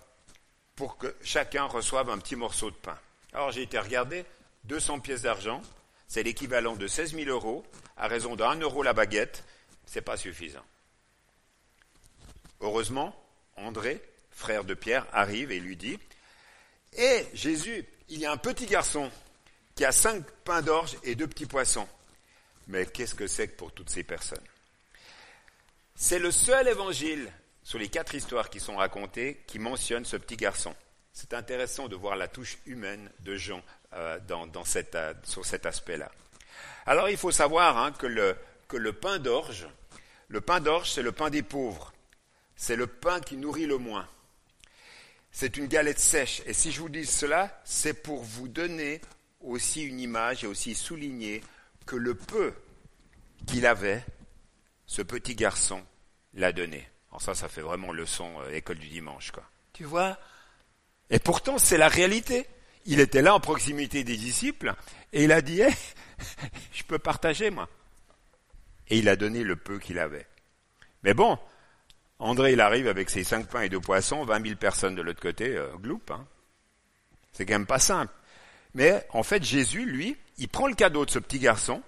pour 0.75 0.97
que 0.97 1.15
chacun 1.23 1.65
reçoive 1.65 2.09
un 2.09 2.17
petit 2.17 2.35
morceau 2.35 2.69
de 2.69 2.75
pain. 2.75 2.97
Alors 3.33 3.51
j'ai 3.51 3.63
été 3.63 3.79
regarder, 3.79 4.25
200 4.65 4.99
pièces 4.99 5.23
d'argent, 5.23 5.61
c'est 6.07 6.23
l'équivalent 6.23 6.75
de 6.75 6.87
16 6.87 7.15
000 7.15 7.29
euros, 7.29 7.65
à 7.97 8.07
raison 8.07 8.35
de 8.35 8.43
1 8.43 8.59
euro 8.59 8.83
la 8.83 8.93
baguette, 8.93 9.43
ce 9.85 9.95
n'est 9.95 10.03
pas 10.03 10.17
suffisant. 10.17 10.63
Heureusement, 12.61 13.15
André, 13.55 14.01
frère 14.31 14.63
de 14.63 14.73
Pierre, 14.73 15.05
arrive 15.11 15.51
et 15.51 15.59
lui 15.59 15.75
dit 15.75 15.99
Hé 16.93 17.25
eh, 17.31 17.35
Jésus, 17.35 17.85
il 18.09 18.19
y 18.19 18.25
a 18.25 18.31
un 18.31 18.37
petit 18.37 18.65
garçon 18.65 19.11
qui 19.75 19.85
a 19.85 19.91
cinq 19.91 20.23
pains 20.43 20.61
d'orge 20.61 20.97
et 21.03 21.15
deux 21.15 21.27
petits 21.27 21.45
poissons. 21.45 21.87
Mais 22.67 22.85
qu'est-ce 22.85 23.15
que 23.15 23.27
c'est 23.27 23.47
que 23.47 23.55
pour 23.55 23.71
toutes 23.71 23.89
ces 23.89 24.03
personnes? 24.03 24.43
C'est 25.95 26.19
le 26.19 26.31
seul 26.31 26.67
évangile 26.67 27.31
sur 27.63 27.79
les 27.79 27.89
quatre 27.89 28.15
histoires 28.15 28.49
qui 28.49 28.59
sont 28.59 28.77
racontées 28.77 29.43
qui 29.47 29.59
mentionne 29.59 30.05
ce 30.05 30.17
petit 30.17 30.37
garçon. 30.37 30.75
C'est 31.13 31.33
intéressant 31.33 31.87
de 31.87 31.95
voir 31.95 32.15
la 32.15 32.27
touche 32.27 32.57
humaine 32.65 33.09
de 33.19 33.35
Jean 33.35 33.61
euh, 33.93 34.19
euh, 34.29 35.13
sur 35.23 35.45
cet 35.45 35.65
aspect-là. 35.65 36.11
Alors 36.85 37.09
il 37.09 37.17
faut 37.17 37.31
savoir 37.31 37.77
hein, 37.77 37.91
que, 37.91 38.07
le, 38.07 38.35
que 38.67 38.77
le 38.77 38.93
pain 38.93 39.19
d'orge, 39.19 39.67
le 40.27 40.41
pain 40.41 40.59
d'orge, 40.59 40.91
c'est 40.91 41.03
le 41.03 41.11
pain 41.11 41.29
des 41.29 41.43
pauvres. 41.43 41.93
C'est 42.55 42.75
le 42.75 42.87
pain 42.87 43.19
qui 43.19 43.37
nourrit 43.37 43.67
le 43.67 43.77
moins. 43.77 44.07
C'est 45.31 45.57
une 45.57 45.67
galette 45.67 45.99
sèche. 45.99 46.41
Et 46.45 46.53
si 46.53 46.71
je 46.71 46.81
vous 46.81 46.89
dis 46.89 47.05
cela, 47.05 47.61
c'est 47.63 47.93
pour 47.93 48.23
vous 48.23 48.47
donner 48.47 49.01
aussi 49.41 49.83
une 49.83 49.99
image 49.99 50.43
et 50.43 50.47
aussi 50.47 50.73
souligner 50.73 51.43
que 51.85 51.95
le 51.95 52.15
peu 52.15 52.53
qu'il 53.45 53.65
avait, 53.65 54.03
ce 54.85 55.01
petit 55.01 55.35
garçon 55.35 55.83
l'a 56.33 56.51
donné. 56.51 56.89
Alors 57.09 57.21
ça, 57.21 57.35
ça 57.35 57.47
fait 57.47 57.61
vraiment 57.61 57.91
leçon 57.91 58.41
euh, 58.41 58.53
école 58.53 58.79
du 58.79 58.87
dimanche, 58.87 59.31
quoi. 59.31 59.43
Tu 59.73 59.83
vois? 59.83 60.17
Et 61.09 61.19
pourtant, 61.19 61.57
c'est 61.57 61.77
la 61.77 61.87
réalité. 61.87 62.47
Il 62.87 63.01
était 63.01 63.21
là 63.21 63.35
en 63.35 63.39
proximité 63.39 64.03
des 64.03 64.17
disciples 64.17 64.73
et 65.13 65.25
il 65.25 65.31
a 65.31 65.41
dit 65.41 65.61
eh, 65.61 65.73
je 66.73 66.83
peux 66.83 66.97
partager, 66.99 67.51
moi. 67.51 67.69
Et 68.87 68.97
il 68.97 69.09
a 69.09 69.15
donné 69.15 69.43
le 69.43 69.57
peu 69.57 69.77
qu'il 69.77 69.99
avait. 69.99 70.25
Mais 71.03 71.13
bon, 71.13 71.37
André, 72.19 72.53
il 72.53 72.61
arrive 72.61 72.87
avec 72.87 73.09
ses 73.09 73.23
cinq 73.23 73.47
pains 73.47 73.61
et 73.61 73.69
deux 73.69 73.81
poissons, 73.81 74.23
vingt 74.23 74.39
mille 74.39 74.57
personnes 74.57 74.95
de 74.95 75.01
l'autre 75.01 75.21
côté, 75.21 75.55
euh. 75.55 75.69
Hein. 76.09 76.25
C'est 77.33 77.45
quand 77.45 77.53
même 77.53 77.65
pas 77.67 77.79
simple. 77.79 78.13
Mais 78.73 79.05
en 79.11 79.23
fait, 79.23 79.43
Jésus, 79.43 79.85
lui, 79.85 80.17
il 80.37 80.47
prend 80.47 80.67
le 80.67 80.73
cadeau 80.73 81.05
de 81.05 81.11
ce 81.11 81.19
petit 81.19 81.39
garçon, 81.39 81.81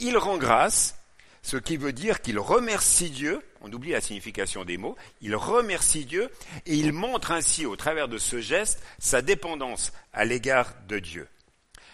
il 0.00 0.16
rend 0.16 0.38
grâce, 0.38 0.98
ce 1.42 1.56
qui 1.56 1.76
veut 1.76 1.92
dire 1.92 2.20
qu'il 2.22 2.38
remercie 2.38 3.10
Dieu, 3.10 3.42
on 3.60 3.72
oublie 3.72 3.90
la 3.90 4.00
signification 4.00 4.64
des 4.64 4.76
mots, 4.76 4.96
il 5.20 5.34
remercie 5.34 6.04
Dieu 6.04 6.30
et 6.66 6.74
il 6.74 6.92
montre 6.92 7.32
ainsi 7.32 7.66
au 7.66 7.76
travers 7.76 8.08
de 8.08 8.18
ce 8.18 8.40
geste 8.40 8.82
sa 8.98 9.22
dépendance 9.22 9.92
à 10.12 10.24
l'égard 10.24 10.74
de 10.88 10.98
Dieu. 10.98 11.28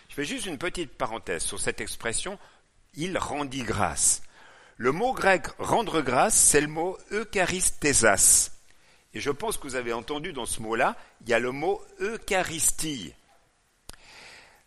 Je 0.08 0.14
fais 0.14 0.24
juste 0.24 0.46
une 0.46 0.58
petite 0.58 0.92
parenthèse 0.92 1.42
sur 1.42 1.60
cette 1.60 1.80
expression, 1.80 2.38
il 2.94 3.16
rendit 3.16 3.62
grâce. 3.62 4.22
Le 4.76 4.92
mot 4.92 5.12
grec 5.12 5.46
rendre 5.58 6.02
grâce, 6.02 6.36
c'est 6.36 6.60
le 6.60 6.68
mot 6.68 6.96
eucharistésas. 7.10 8.50
Et 9.14 9.20
je 9.20 9.30
pense 9.30 9.56
que 9.56 9.62
vous 9.62 9.74
avez 9.74 9.92
entendu 9.92 10.32
dans 10.32 10.46
ce 10.46 10.60
mot-là, 10.60 10.96
il 11.22 11.30
y 11.30 11.34
a 11.34 11.38
le 11.38 11.50
mot 11.50 11.82
Eucharistie. 12.00 13.14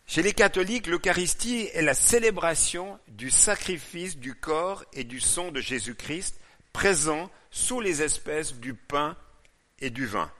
Chez 0.06 0.22
les 0.22 0.32
catholiques, 0.32 0.86
l'Eucharistie 0.86 1.68
est 1.72 1.82
la 1.82 1.94
célébration 1.94 2.98
du 3.08 3.30
sacrifice 3.30 4.18
du 4.18 4.34
corps 4.34 4.84
et 4.92 5.04
du 5.04 5.20
sang 5.20 5.50
de 5.50 5.60
Jésus-Christ 5.60 6.38
présent 6.72 7.30
sous 7.50 7.80
les 7.80 8.02
espèces 8.02 8.54
du 8.54 8.74
pain 8.74 9.16
et 9.80 9.90
du 9.90 10.06
vin. 10.06 10.30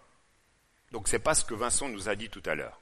Donc 0.91 1.09
c'est 1.09 1.19
pas 1.19 1.35
ce 1.35 1.45
que 1.45 1.55
Vincent 1.55 1.89
nous 1.89 2.09
a 2.09 2.15
dit 2.15 2.29
tout 2.29 2.43
à 2.45 2.55
l'heure. 2.55 2.81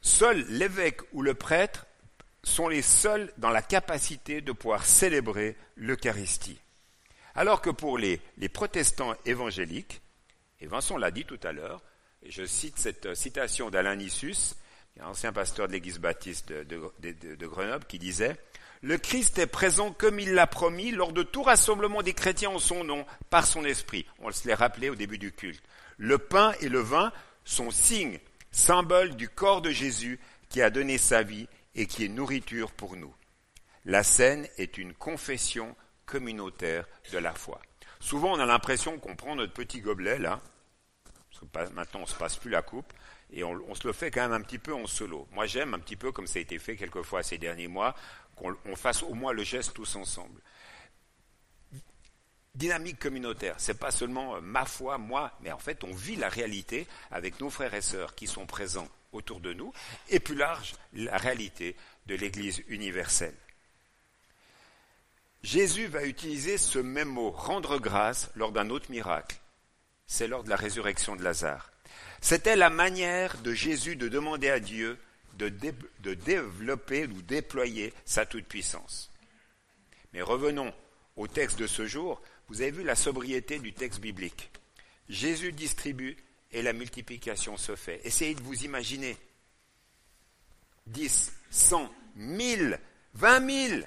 Seul 0.00 0.44
l'évêque 0.48 1.00
ou 1.12 1.22
le 1.22 1.34
prêtre 1.34 1.86
sont 2.44 2.68
les 2.68 2.82
seuls 2.82 3.32
dans 3.38 3.50
la 3.50 3.62
capacité 3.62 4.40
de 4.40 4.52
pouvoir 4.52 4.84
célébrer 4.84 5.56
l'Eucharistie. 5.76 6.58
Alors 7.34 7.60
que 7.62 7.70
pour 7.70 7.98
les, 7.98 8.20
protestants 8.52 9.14
évangéliques, 9.24 10.02
et 10.60 10.66
Vincent 10.66 10.96
l'a 10.96 11.10
dit 11.10 11.24
tout 11.24 11.40
à 11.42 11.52
l'heure, 11.52 11.82
et 12.22 12.30
je 12.30 12.44
cite 12.44 12.78
cette 12.78 13.14
citation 13.14 13.70
d'Alain 13.70 13.96
Nissus, 14.96 15.04
ancien 15.04 15.32
pasteur 15.32 15.68
de 15.68 15.72
l'église 15.72 15.98
baptiste 15.98 16.52
de, 16.52 17.46
Grenoble, 17.46 17.84
qui 17.86 17.98
disait 17.98 18.36
Le 18.82 18.98
Christ 18.98 19.38
est 19.38 19.46
présent 19.46 19.92
comme 19.92 20.20
il 20.20 20.34
l'a 20.34 20.46
promis 20.46 20.90
lors 20.90 21.12
de 21.12 21.22
tout 21.22 21.42
rassemblement 21.42 22.02
des 22.02 22.14
chrétiens 22.14 22.50
en 22.50 22.58
son 22.58 22.84
nom, 22.84 23.06
par 23.30 23.46
son 23.46 23.64
esprit. 23.64 24.06
On 24.20 24.30
se 24.30 24.46
l'est 24.46 24.54
rappelé 24.54 24.90
au 24.90 24.94
début 24.94 25.18
du 25.18 25.32
culte. 25.32 25.62
Le 25.98 26.18
pain 26.18 26.52
et 26.60 26.68
le 26.68 26.80
vin 26.80 27.12
sont 27.44 27.70
signes, 27.70 28.18
symboles 28.50 29.16
du 29.16 29.28
corps 29.28 29.62
de 29.62 29.70
Jésus 29.70 30.20
qui 30.48 30.62
a 30.62 30.70
donné 30.70 30.98
sa 30.98 31.22
vie 31.22 31.48
et 31.74 31.86
qui 31.86 32.04
est 32.04 32.08
nourriture 32.08 32.72
pour 32.72 32.96
nous. 32.96 33.14
La 33.84 34.02
scène 34.02 34.46
est 34.58 34.78
une 34.78 34.94
confession 34.94 35.74
communautaire 36.06 36.86
de 37.12 37.18
la 37.18 37.32
foi. 37.32 37.60
Souvent, 38.00 38.32
on 38.32 38.40
a 38.40 38.46
l'impression 38.46 38.98
qu'on 38.98 39.16
prend 39.16 39.36
notre 39.36 39.52
petit 39.52 39.80
gobelet, 39.80 40.18
là, 40.18 40.40
maintenant 41.74 42.00
on 42.00 42.06
se 42.06 42.14
passe 42.14 42.36
plus 42.36 42.50
la 42.50 42.62
coupe, 42.62 42.92
et 43.32 43.44
on, 43.44 43.74
se 43.74 43.86
le 43.86 43.92
fait 43.92 44.10
quand 44.10 44.20
même 44.20 44.32
un 44.32 44.42
petit 44.42 44.58
peu 44.58 44.74
en 44.74 44.86
solo. 44.86 45.26
Moi, 45.32 45.46
j'aime 45.46 45.72
un 45.72 45.78
petit 45.78 45.96
peu, 45.96 46.12
comme 46.12 46.26
ça 46.26 46.38
a 46.38 46.42
été 46.42 46.58
fait 46.58 46.76
quelquefois 46.76 47.22
ces 47.22 47.38
derniers 47.38 47.68
mois, 47.68 47.94
qu'on 48.36 48.76
fasse 48.76 49.02
au 49.02 49.14
moins 49.14 49.32
le 49.32 49.42
geste 49.42 49.72
tous 49.72 49.96
ensemble. 49.96 50.40
Dynamique 52.54 52.98
communautaire, 52.98 53.54
c'est 53.56 53.78
pas 53.78 53.90
seulement 53.90 54.36
euh, 54.36 54.40
ma 54.42 54.66
foi, 54.66 54.98
moi, 54.98 55.32
mais 55.40 55.50
en 55.52 55.58
fait, 55.58 55.84
on 55.84 55.94
vit 55.94 56.16
la 56.16 56.28
réalité 56.28 56.86
avec 57.10 57.40
nos 57.40 57.48
frères 57.48 57.72
et 57.72 57.80
sœurs 57.80 58.14
qui 58.14 58.26
sont 58.26 58.44
présents 58.44 58.88
autour 59.12 59.40
de 59.40 59.54
nous, 59.54 59.72
et 60.10 60.20
plus 60.20 60.34
large, 60.34 60.74
la 60.92 61.16
réalité 61.16 61.76
de 62.06 62.14
l'Église 62.14 62.62
universelle. 62.68 63.36
Jésus 65.42 65.86
va 65.86 66.04
utiliser 66.04 66.58
ce 66.58 66.78
même 66.78 67.08
mot, 67.08 67.30
rendre 67.30 67.78
grâce, 67.78 68.30
lors 68.36 68.52
d'un 68.52 68.68
autre 68.68 68.90
miracle. 68.90 69.41
C'est 70.12 70.28
lors 70.28 70.44
de 70.44 70.50
la 70.50 70.56
résurrection 70.56 71.16
de 71.16 71.22
Lazare. 71.22 71.72
C'était 72.20 72.54
la 72.54 72.68
manière 72.68 73.38
de 73.38 73.54
Jésus 73.54 73.96
de 73.96 74.08
demander 74.08 74.50
à 74.50 74.60
Dieu 74.60 74.98
de, 75.38 75.48
développer 75.48 77.06
ou 77.06 77.22
déployer 77.22 77.94
sa 78.04 78.26
toute-puissance. 78.26 79.10
Mais 80.12 80.20
revenons 80.20 80.70
au 81.16 81.28
texte 81.28 81.58
de 81.58 81.66
ce 81.66 81.86
jour. 81.86 82.20
Vous 82.48 82.60
avez 82.60 82.72
vu 82.72 82.82
la 82.84 82.94
sobriété 82.94 83.58
du 83.58 83.72
texte 83.72 84.00
biblique. 84.00 84.50
Jésus 85.08 85.50
distribue 85.50 86.18
et 86.50 86.60
la 86.60 86.74
multiplication 86.74 87.56
se 87.56 87.74
fait. 87.74 88.02
Essayez 88.04 88.34
de 88.34 88.42
vous 88.42 88.64
imaginer. 88.66 89.16
10, 90.88 91.32
100, 91.50 91.90
1000, 92.16 92.78
20 93.14 93.68
000. 93.68 93.82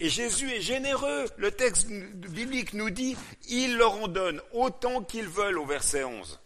Et 0.00 0.08
Jésus 0.08 0.50
est 0.52 0.60
généreux. 0.60 1.26
Le 1.36 1.50
texte 1.50 1.88
biblique 1.88 2.72
nous 2.72 2.90
dit, 2.90 3.16
il 3.48 3.76
leur 3.76 3.94
en 3.94 4.08
donne 4.08 4.40
autant 4.52 5.02
qu'ils 5.02 5.28
veulent 5.28 5.58
au 5.58 5.66
verset 5.66 6.04
11. 6.04 6.40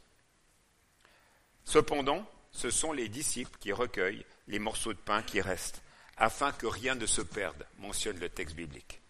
Cependant, 1.64 2.26
ce 2.50 2.70
sont 2.70 2.92
les 2.92 3.08
disciples 3.08 3.58
qui 3.60 3.72
recueillent 3.72 4.24
les 4.48 4.58
morceaux 4.58 4.92
de 4.92 4.98
pain 4.98 5.22
qui 5.22 5.40
restent, 5.40 5.82
afin 6.16 6.52
que 6.52 6.66
rien 6.66 6.94
ne 6.94 7.06
se 7.06 7.20
perde, 7.20 7.66
mentionne 7.78 8.18
le 8.18 8.28
texte 8.28 8.56
biblique. 8.56 9.00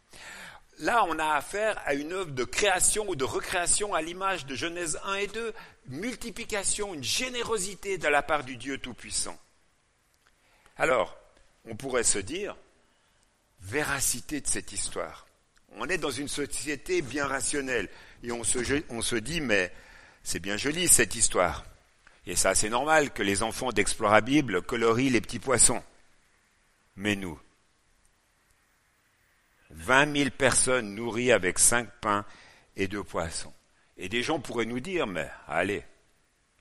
Là, 0.79 1.05
on 1.09 1.19
a 1.19 1.35
affaire 1.35 1.81
à 1.85 1.95
une 1.95 2.13
œuvre 2.13 2.33
de 2.33 2.45
création 2.45 3.09
ou 3.09 3.15
de 3.15 3.25
recréation 3.25 3.95
à 3.95 4.03
l'image 4.03 4.47
de 4.47 4.55
Genèse 4.55 4.99
1 5.05 5.15
et 5.15 5.27
2, 5.29 5.55
multiplication, 5.89 6.95
une 6.95 7.05
générosité 7.05 7.99
de 7.99 8.09
la 8.09 8.23
part 8.23 8.43
du 8.43 8.57
Dieu 8.57 8.79
Tout-Puissant. 8.79 9.39
Alors, 10.77 11.17
on 11.65 11.77
pourrait 11.77 12.05
se 12.05 12.19
dire, 12.19 12.57
véracité 13.63 14.41
de 14.41 14.47
cette 14.47 14.73
histoire. 14.73 15.27
On 15.77 15.89
est 15.89 15.99
dans 15.99 16.11
une 16.11 16.29
société 16.29 17.01
bien 17.01 17.27
rationnelle 17.27 17.89
et 18.23 18.31
on 18.33 18.45
se, 18.45 19.17
dit, 19.17 19.41
mais 19.41 19.73
c'est 20.23 20.41
bien 20.41 20.57
joli 20.57 20.89
cette 20.89 21.15
histoire. 21.15 21.65
Et 22.27 22.37
ça, 22.37 22.55
c'est 22.55 22.69
normal 22.69 23.13
que 23.13 23.23
les 23.23 23.43
enfants 23.43 23.73
d'Explorabible 23.73 24.63
colorient 24.63 25.11
les 25.11 25.21
petits 25.21 25.39
poissons. 25.39 25.83
Mais 26.97 27.17
nous, 27.17 27.41
vingt 29.71 30.07
mille 30.07 30.31
personnes 30.31 30.95
nourries 30.95 31.33
avec 31.33 31.59
cinq 31.59 31.89
pains 32.01 32.25
et 32.77 32.87
deux 32.87 33.03
poissons. 33.03 33.53
Et 33.97 34.09
des 34.09 34.23
gens 34.23 34.41
pourraient 34.41 34.67
nous 34.67 34.81
dire, 34.81 35.07
mais 35.07 35.29
allez, 35.49 35.85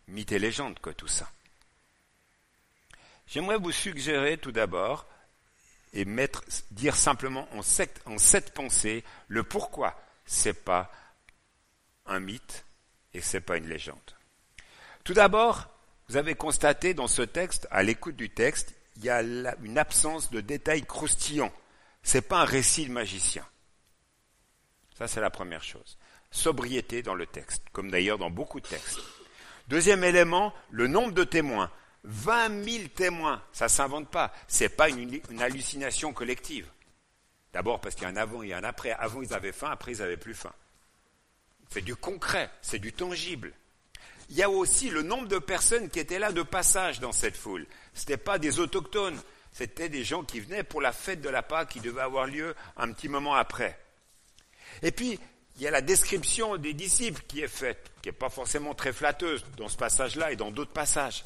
mythe 0.07 0.31
et 0.31 0.39
légende, 0.39 0.79
quoi, 0.79 0.93
tout 0.93 1.07
ça. 1.07 1.29
J'aimerais 3.27 3.57
vous 3.57 3.71
suggérer 3.71 4.37
tout 4.37 4.51
d'abord 4.51 5.05
et 5.93 6.05
dire 6.71 6.95
simplement 6.95 7.47
en 7.53 7.61
sept, 7.61 8.01
en 8.05 8.17
sept 8.17 8.53
pensées 8.53 9.03
le 9.27 9.43
pourquoi 9.43 9.99
c'est 10.25 10.53
pas 10.53 10.91
un 12.05 12.19
mythe 12.19 12.65
et 13.13 13.21
c'est 13.21 13.41
pas 13.41 13.57
une 13.57 13.67
légende. 13.67 13.97
Tout 15.03 15.13
d'abord, 15.13 15.69
vous 16.07 16.17
avez 16.17 16.35
constaté 16.35 16.93
dans 16.93 17.07
ce 17.07 17.21
texte, 17.21 17.67
à 17.71 17.83
l'écoute 17.83 18.15
du 18.15 18.29
texte, 18.29 18.73
il 18.97 19.05
y 19.05 19.09
a 19.09 19.21
une 19.21 19.77
absence 19.77 20.29
de 20.29 20.41
détails 20.41 20.85
croustillants. 20.85 21.53
C'est 22.03 22.21
pas 22.21 22.41
un 22.41 22.45
récit 22.45 22.85
de 22.85 22.91
magicien. 22.91 23.45
Ça, 24.97 25.07
c'est 25.07 25.21
la 25.21 25.29
première 25.29 25.63
chose. 25.63 25.97
Sobriété 26.29 27.01
dans 27.01 27.15
le 27.15 27.25
texte, 27.25 27.63
comme 27.71 27.89
d'ailleurs 27.91 28.17
dans 28.17 28.29
beaucoup 28.29 28.59
de 28.59 28.67
textes. 28.67 28.99
Deuxième 29.67 30.03
élément, 30.03 30.53
le 30.69 30.87
nombre 30.87 31.13
de 31.13 31.23
témoins. 31.23 31.71
20 32.03 32.63
000 32.63 32.87
témoins, 32.95 33.41
ça 33.51 33.69
s'invente 33.69 34.09
pas. 34.09 34.33
C'est 34.47 34.69
pas 34.69 34.89
une, 34.89 35.21
hallucination 35.39 36.13
collective. 36.13 36.67
D'abord 37.53 37.81
parce 37.81 37.95
qu'il 37.95 38.03
y 38.03 38.07
a 38.07 38.09
un 38.09 38.15
avant 38.17 38.43
et 38.43 38.53
un 38.53 38.63
après. 38.63 38.91
Avant 38.91 39.21
ils 39.21 39.33
avaient 39.33 39.51
faim, 39.51 39.69
après 39.71 39.91
ils 39.91 40.01
avaient 40.01 40.17
plus 40.17 40.33
faim. 40.33 40.53
C'est 41.69 41.81
du 41.81 41.95
concret, 41.95 42.49
c'est 42.61 42.79
du 42.79 42.93
tangible 42.93 43.53
il 44.31 44.37
y 44.37 44.43
a 44.43 44.49
aussi 44.49 44.89
le 44.89 45.01
nombre 45.01 45.27
de 45.27 45.39
personnes 45.39 45.89
qui 45.89 45.99
étaient 45.99 46.17
là 46.17 46.31
de 46.31 46.41
passage 46.41 47.01
dans 47.01 47.11
cette 47.11 47.35
foule. 47.35 47.67
Ce 47.93 48.01
n'étaient 48.01 48.15
pas 48.15 48.39
des 48.39 48.61
autochtones, 48.61 49.19
c'était 49.51 49.89
des 49.89 50.05
gens 50.05 50.23
qui 50.23 50.39
venaient 50.39 50.63
pour 50.63 50.81
la 50.81 50.93
fête 50.93 51.19
de 51.19 51.27
la 51.27 51.43
Pâque 51.43 51.69
qui 51.69 51.81
devait 51.81 52.01
avoir 52.01 52.27
lieu 52.27 52.55
un 52.77 52.93
petit 52.93 53.09
moment 53.09 53.35
après. 53.35 53.77
Et 54.83 54.91
puis, 54.91 55.19
il 55.57 55.61
y 55.61 55.67
a 55.67 55.71
la 55.71 55.81
description 55.81 56.55
des 56.55 56.73
disciples 56.73 57.21
qui 57.27 57.41
est 57.41 57.49
faite, 57.49 57.91
qui 58.01 58.07
n'est 58.07 58.13
pas 58.13 58.29
forcément 58.29 58.73
très 58.73 58.93
flatteuse 58.93 59.45
dans 59.57 59.67
ce 59.67 59.75
passage-là 59.75 60.31
et 60.31 60.37
dans 60.37 60.49
d'autres 60.49 60.71
passages. 60.71 61.25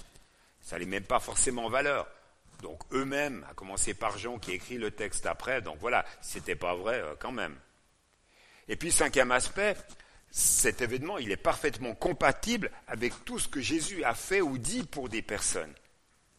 Ça 0.65 0.77
ne 0.77 0.79
les 0.79 0.87
met 0.87 0.99
pas 0.99 1.19
forcément 1.19 1.65
en 1.65 1.69
valeur. 1.69 2.07
Donc 2.63 2.81
eux-mêmes, 2.91 3.45
à 3.47 3.53
commencer 3.53 3.93
par 3.93 4.17
Jean 4.17 4.39
qui 4.39 4.51
écrit 4.51 4.79
le 4.79 4.89
texte 4.89 5.27
après, 5.27 5.61
donc 5.61 5.77
voilà, 5.79 6.03
c'était 6.21 6.55
pas 6.55 6.73
vrai, 6.73 6.99
euh, 7.01 7.13
quand 7.19 7.31
même. 7.31 7.55
Et 8.67 8.75
puis 8.75 8.91
cinquième 8.91 9.31
aspect, 9.31 9.75
cet 10.31 10.81
événement, 10.81 11.19
il 11.19 11.31
est 11.31 11.37
parfaitement 11.37 11.93
compatible 11.93 12.71
avec 12.87 13.13
tout 13.25 13.37
ce 13.37 13.47
que 13.47 13.61
Jésus 13.61 14.03
a 14.03 14.15
fait 14.15 14.41
ou 14.41 14.57
dit 14.57 14.83
pour 14.83 15.07
des 15.07 15.21
personnes. 15.21 15.73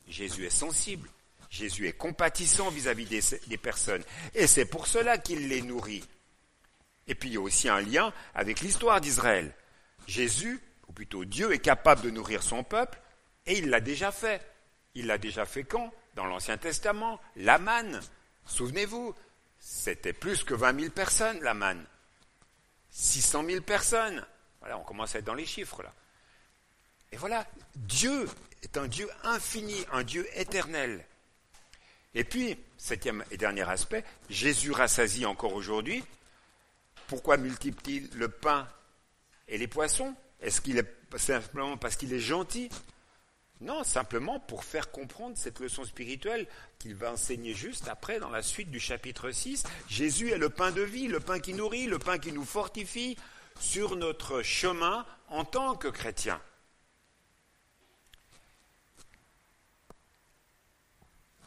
Jésus 0.09 0.45
est 0.45 0.51
sensible, 0.51 1.09
Jésus 1.49 1.87
est 1.87 1.97
compatissant 1.97 2.71
vis-à-vis 2.71 3.07
des, 3.07 3.59
personnes, 3.59 4.03
et 4.35 4.49
c'est 4.49 4.67
pour 4.67 4.89
cela 4.89 5.19
qu'il 5.19 5.47
les 5.47 5.63
nourrit. 5.63 6.05
Et 7.07 7.15
puis 7.15 7.29
il 7.29 7.35
y 7.35 7.39
a 7.39 7.41
aussi 7.41 7.69
un 7.69 7.81
lien 7.81 8.13
avec 8.35 8.61
l'histoire 8.61 9.01
d'Israël. 9.01 9.55
Jésus, 10.09 10.61
ou 10.89 10.93
plutôt 10.93 11.25
Dieu, 11.25 11.53
est 11.53 11.61
capable 11.61 12.03
de 12.03 12.11
nourrir 12.11 12.43
son 12.43 12.65
peuple, 12.65 12.99
et 13.47 13.59
il 13.59 13.71
l'a 13.71 13.81
déjà 13.81 14.13
fait. 14.13 14.41
Il 14.95 15.07
l'a 15.07 15.19
déjà 15.19 15.45
fait 15.45 15.65
quand? 15.65 15.93
Dans 16.15 16.27
l'Ancien 16.27 16.57
Testament, 16.57 17.21
la. 17.37 17.61
Souvenez-vous, 18.47 19.15
c'était 19.59 20.13
plus 20.13 20.45
que 20.45 20.55
20 20.55 20.81
000 20.81 20.93
personnes, 20.93 21.41
la 21.43 21.55
manne. 21.55 21.85
600 22.91 23.45
000 23.45 23.61
personnes. 23.63 24.25
Voilà, 24.61 24.79
on 24.79 24.85
commence 24.85 25.15
à 25.15 25.19
être 25.19 25.25
dans 25.25 25.35
les 25.35 25.47
chiffres 25.47 25.83
là. 25.83 25.93
Et 27.13 27.17
voilà, 27.17 27.47
Dieu 27.75 28.29
est 28.63 28.77
un 28.77 28.89
Dieu 28.89 29.09
infini, 29.23 29.77
un 29.93 30.03
Dieu 30.03 30.27
éternel. 30.35 31.05
Et 32.15 32.25
puis, 32.25 32.59
septième 32.79 33.25
et 33.31 33.37
dernier 33.37 33.69
aspect, 33.69 34.05
Jésus 34.31 34.73
rassasie 34.73 35.27
encore 35.27 35.55
aujourd'hui. 35.55 36.03
Pourquoi 37.07 37.37
multiplie 37.37 38.09
le 38.15 38.29
pain 38.29 38.69
et 39.49 39.59
les 39.59 39.69
poissons? 39.69 40.15
Est-ce 40.41 40.61
qu'il 40.61 40.79
est 40.79 40.91
simplement 41.17 41.77
parce 41.77 41.97
qu'il 41.97 42.13
est 42.13 42.21
gentil? 42.21 42.71
Non, 43.61 43.85
simplement 43.85 44.39
pour 44.39 44.65
faire 44.65 44.91
comprendre 44.91 45.37
cette 45.39 45.61
leçon 45.61 45.85
spirituelle 45.85 46.47
qu'il 46.79 46.95
va 46.95 47.13
enseigner 47.13 47.55
juste 47.55 47.89
après 47.89 48.21
dans 48.21 48.31
la 48.31 48.43
suite 48.43 48.71
du 48.71 48.81
chapitre 48.81 49.31
6. 49.31 49.65
Jésus 49.89 50.31
est 50.31 50.39
le 50.39 50.51
pain 50.51 50.73
de 50.73 50.83
vie, 50.83 51.09
le 51.09 51.21
pain 51.21 51.39
qui 51.39 51.55
nourrit, 51.55 51.87
le 51.87 51.99
pain 51.99 52.19
qui 52.19 52.33
nous 52.33 52.45
fortifie 52.45 53.17
sur 53.59 53.97
notre 53.97 54.43
chemin 54.43 55.07
en 55.29 55.45
tant 55.45 55.75
que 55.75 55.89
chrétien. 55.89 56.41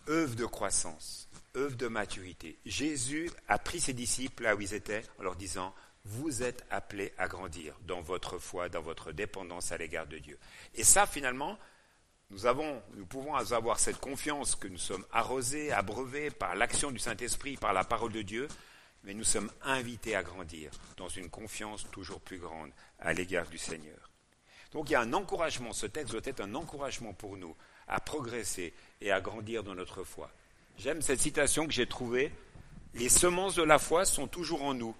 œuvre 0.10 0.36
de 0.36 0.46
croissance, 0.46 1.30
œuvre 1.56 1.78
de 1.78 1.88
maturité. 1.88 2.58
Jésus 2.66 3.30
a 3.48 3.60
pris 3.60 3.80
ses 3.80 3.94
disciples 3.94 4.44
là 4.44 4.56
où 4.56 4.62
ils 4.62 4.74
étaient 4.74 5.04
en 5.20 5.24
leur 5.24 5.36
disant, 5.36 5.74
vous 6.04 6.42
êtes 6.42 6.66
appelés 6.72 7.14
à 7.18 7.28
grandir 7.28 7.76
dans 7.86 8.02
votre 8.02 8.40
foi, 8.40 8.70
dans 8.70 8.82
votre 8.82 9.12
dépendance 9.12 9.72
à 9.72 9.78
l'égard 9.78 10.08
de 10.08 10.18
Dieu. 10.18 10.40
Et 10.74 10.84
ça, 10.84 11.06
finalement, 11.06 11.60
nous, 12.32 13.06
pouvons 13.08 13.36
avoir 13.36 13.80
cette 13.80 14.00
confiance 14.00 14.56
que 14.56 14.68
nous 14.68 14.78
sommes 14.78 15.06
arrosés, 15.12 15.72
abreuvés 15.72 16.30
par 16.30 16.56
l'action 16.56 16.92
du 16.92 17.00
Saint-Esprit, 17.00 17.58
par 17.58 17.74
la 17.74 17.84
parole 17.84 18.12
de 18.12 18.22
Dieu, 18.22 18.48
mais 19.04 19.14
nous 19.14 19.24
sommes 19.24 19.52
invités 19.64 20.16
à 20.16 20.24
grandir 20.24 20.72
dans 20.98 21.10
une 21.10 21.30
confiance 21.30 21.88
toujours 21.92 22.20
plus 22.20 22.38
grande 22.38 22.72
à 23.00 23.14
l'égard 23.14 23.48
du 23.48 23.58
Seigneur. 23.58 24.12
Donc 24.72 24.90
il 24.90 24.94
y 24.94 24.96
a 24.96 25.02
un 25.02 25.14
encouragement, 25.14 25.74
ce 25.74 25.88
texte 25.88 26.12
doit 26.12 26.22
être 26.24 26.42
un 26.42 26.54
encouragement 26.54 27.14
pour 27.14 27.36
nous 27.38 27.56
à 27.88 28.00
progresser 28.00 28.74
et 29.02 29.12
à 29.12 29.22
grandir 29.22 29.64
dans 29.64 29.74
notre 29.74 30.04
foi. 30.04 30.30
J'aime 30.78 31.02
cette 31.02 31.22
citation 31.22 31.66
que 31.66 31.74
j'ai 31.74 31.88
trouvée. 31.88 32.32
Les 32.94 33.10
semences 33.10 33.56
de 33.56 33.64
la 33.64 33.80
foi 33.80 34.06
sont 34.06 34.28
toujours 34.28 34.64
en 34.64 34.74
nous. 34.74 34.96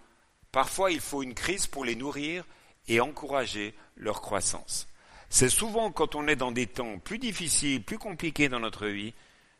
Parfois, 0.52 0.92
il 0.92 1.00
faut 1.00 1.22
une 1.22 1.36
crise 1.36 1.68
pour 1.68 1.86
les 1.86 1.96
nourrir 1.96 2.44
et 2.88 3.00
encourager 3.00 3.76
leur 3.96 4.22
croissance. 4.22 4.89
C'est 5.30 5.50
souvent 5.50 5.92
quand 5.92 6.16
on 6.16 6.28
est 6.28 6.36
dans 6.36 6.52
des 6.52 6.68
temps 6.68 6.98
plus 7.00 7.20
difficiles, 7.20 7.84
plus 7.84 8.00
compliqués 8.00 8.50
dans 8.50 8.60
notre 8.60 8.88
vie, 8.88 9.14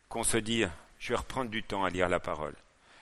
qu'on 0.08 0.24
se 0.24 0.36
dit 0.36 0.64
je 0.98 1.08
vais 1.10 1.16
reprendre 1.16 1.50
du 1.50 1.62
temps 1.62 1.84
à 1.84 1.90
lire 1.90 2.08
la 2.08 2.20
parole. 2.20 2.54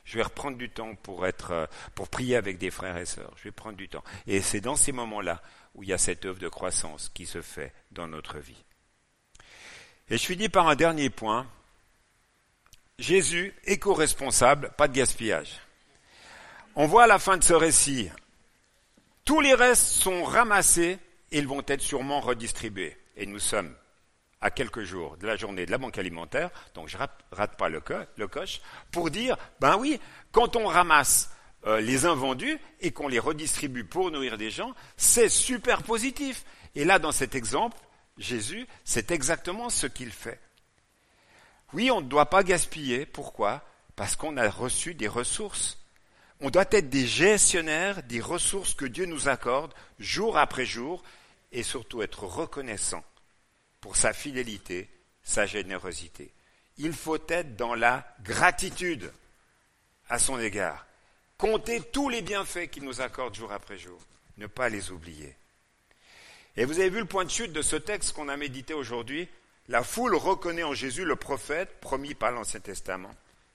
Je 0.04 0.16
vais 0.16 0.22
reprendre 0.22 0.56
du 0.56 0.70
temps 0.70 0.94
pour 0.94 1.26
être, 1.26 1.68
pour 1.94 2.08
prier 2.08 2.36
avec 2.36 2.56
des 2.56 2.70
frères 2.70 2.96
et 2.96 3.04
sœurs. 3.04 3.32
Je 3.36 3.44
vais 3.44 3.50
prendre 3.50 3.76
du 3.76 3.88
temps. 3.88 4.04
Et 4.26 4.40
c'est 4.40 4.60
dans 4.60 4.76
ces 4.76 4.92
moments-là 4.92 5.42
où 5.74 5.82
il 5.82 5.90
y 5.90 5.92
a 5.92 5.98
cette 5.98 6.24
œuvre 6.24 6.38
de 6.38 6.48
croissance 6.48 7.10
qui 7.12 7.26
se 7.26 7.42
fait 7.42 7.74
dans 7.90 8.08
notre 8.08 8.38
vie. 8.38 8.64
Et 10.08 10.16
je 10.16 10.24
finis 10.24 10.48
par 10.48 10.68
un 10.68 10.76
dernier 10.76 11.10
point. 11.10 11.46
Jésus, 12.98 13.54
éco-responsable, 13.64 14.72
pas 14.78 14.88
de 14.88 14.94
gaspillage. 14.94 15.60
On 16.74 16.86
voit 16.86 17.04
à 17.04 17.06
la 17.06 17.18
fin 17.18 17.36
de 17.36 17.44
ce 17.44 17.52
récit, 17.52 18.08
tous 19.24 19.40
les 19.40 19.54
restes 19.54 19.84
sont 19.84 20.24
ramassés 20.24 20.98
ils 21.30 21.46
vont 21.46 21.62
être 21.66 21.82
sûrement 21.82 22.20
redistribués. 22.20 22.96
Et 23.16 23.26
nous 23.26 23.38
sommes 23.38 23.74
à 24.40 24.50
quelques 24.50 24.82
jours 24.82 25.16
de 25.16 25.26
la 25.26 25.36
journée 25.36 25.66
de 25.66 25.70
la 25.70 25.78
banque 25.78 25.98
alimentaire, 25.98 26.50
donc 26.74 26.88
je 26.88 26.96
rate, 26.96 27.18
rate 27.32 27.56
pas 27.56 27.68
le, 27.68 27.80
coche, 27.80 28.60
pour 28.92 29.10
dire, 29.10 29.36
ben 29.60 29.76
oui, 29.76 30.00
quand 30.30 30.54
on 30.56 30.66
ramasse 30.66 31.30
euh, 31.66 31.80
les 31.80 32.06
invendus 32.06 32.58
et 32.80 32.92
qu'on 32.92 33.08
les 33.08 33.18
redistribue 33.18 33.84
pour 33.84 34.10
nourrir 34.10 34.38
des 34.38 34.50
gens, 34.50 34.74
c'est 34.96 35.28
super 35.28 35.82
positif. 35.82 36.44
Et 36.76 36.84
là, 36.84 37.00
dans 37.00 37.10
cet 37.10 37.34
exemple, 37.34 37.76
Jésus, 38.16 38.66
c'est 38.84 39.10
exactement 39.10 39.70
ce 39.70 39.86
qu'il 39.86 40.10
fait. 40.10 40.40
Oui, 41.72 41.90
on 41.90 42.00
ne 42.00 42.06
doit 42.06 42.30
pas 42.30 42.42
gaspiller. 42.42 43.06
Pourquoi? 43.06 43.62
Parce 43.96 44.16
qu'on 44.16 44.36
a 44.36 44.48
reçu 44.48 44.94
des 44.94 45.08
ressources. 45.08 45.78
On 46.40 46.50
doit 46.50 46.66
être 46.70 46.88
des 46.88 47.06
gestionnaires 47.06 48.02
des 48.04 48.20
ressources 48.20 48.74
que 48.74 48.84
Dieu 48.84 49.06
nous 49.06 49.28
accorde 49.28 49.74
jour 49.98 50.38
après 50.38 50.66
jour 50.66 51.02
et 51.50 51.62
surtout 51.62 52.02
être 52.02 52.24
reconnaissant 52.24 53.04
pour 53.80 53.96
sa 53.96 54.12
fidélité, 54.12 54.88
sa 55.22 55.46
générosité. 55.46 56.30
Il 56.76 56.92
faut 56.92 57.18
être 57.28 57.56
dans 57.56 57.74
la 57.74 58.06
gratitude 58.22 59.12
à 60.08 60.18
son 60.18 60.38
égard. 60.38 60.86
Compter 61.36 61.80
tous 61.80 62.08
les 62.08 62.22
bienfaits 62.22 62.68
qu'il 62.70 62.84
nous 62.84 63.00
accorde 63.00 63.34
jour 63.34 63.52
après 63.52 63.78
jour. 63.78 64.00
Ne 64.36 64.46
pas 64.46 64.68
les 64.68 64.92
oublier. 64.92 65.34
Et 66.56 66.64
vous 66.64 66.78
avez 66.78 66.90
vu 66.90 67.00
le 67.00 67.04
point 67.04 67.24
de 67.24 67.30
chute 67.30 67.52
de 67.52 67.62
ce 67.62 67.76
texte 67.76 68.12
qu'on 68.12 68.28
a 68.28 68.36
médité 68.36 68.74
aujourd'hui? 68.74 69.28
La 69.68 69.82
foule 69.82 70.14
reconnaît 70.14 70.62
en 70.62 70.74
Jésus 70.74 71.04
le 71.04 71.16
prophète 71.16 71.80
promis 71.80 72.14
par 72.14 72.30
l'Ancien 72.32 72.60
Testament. 72.60 73.14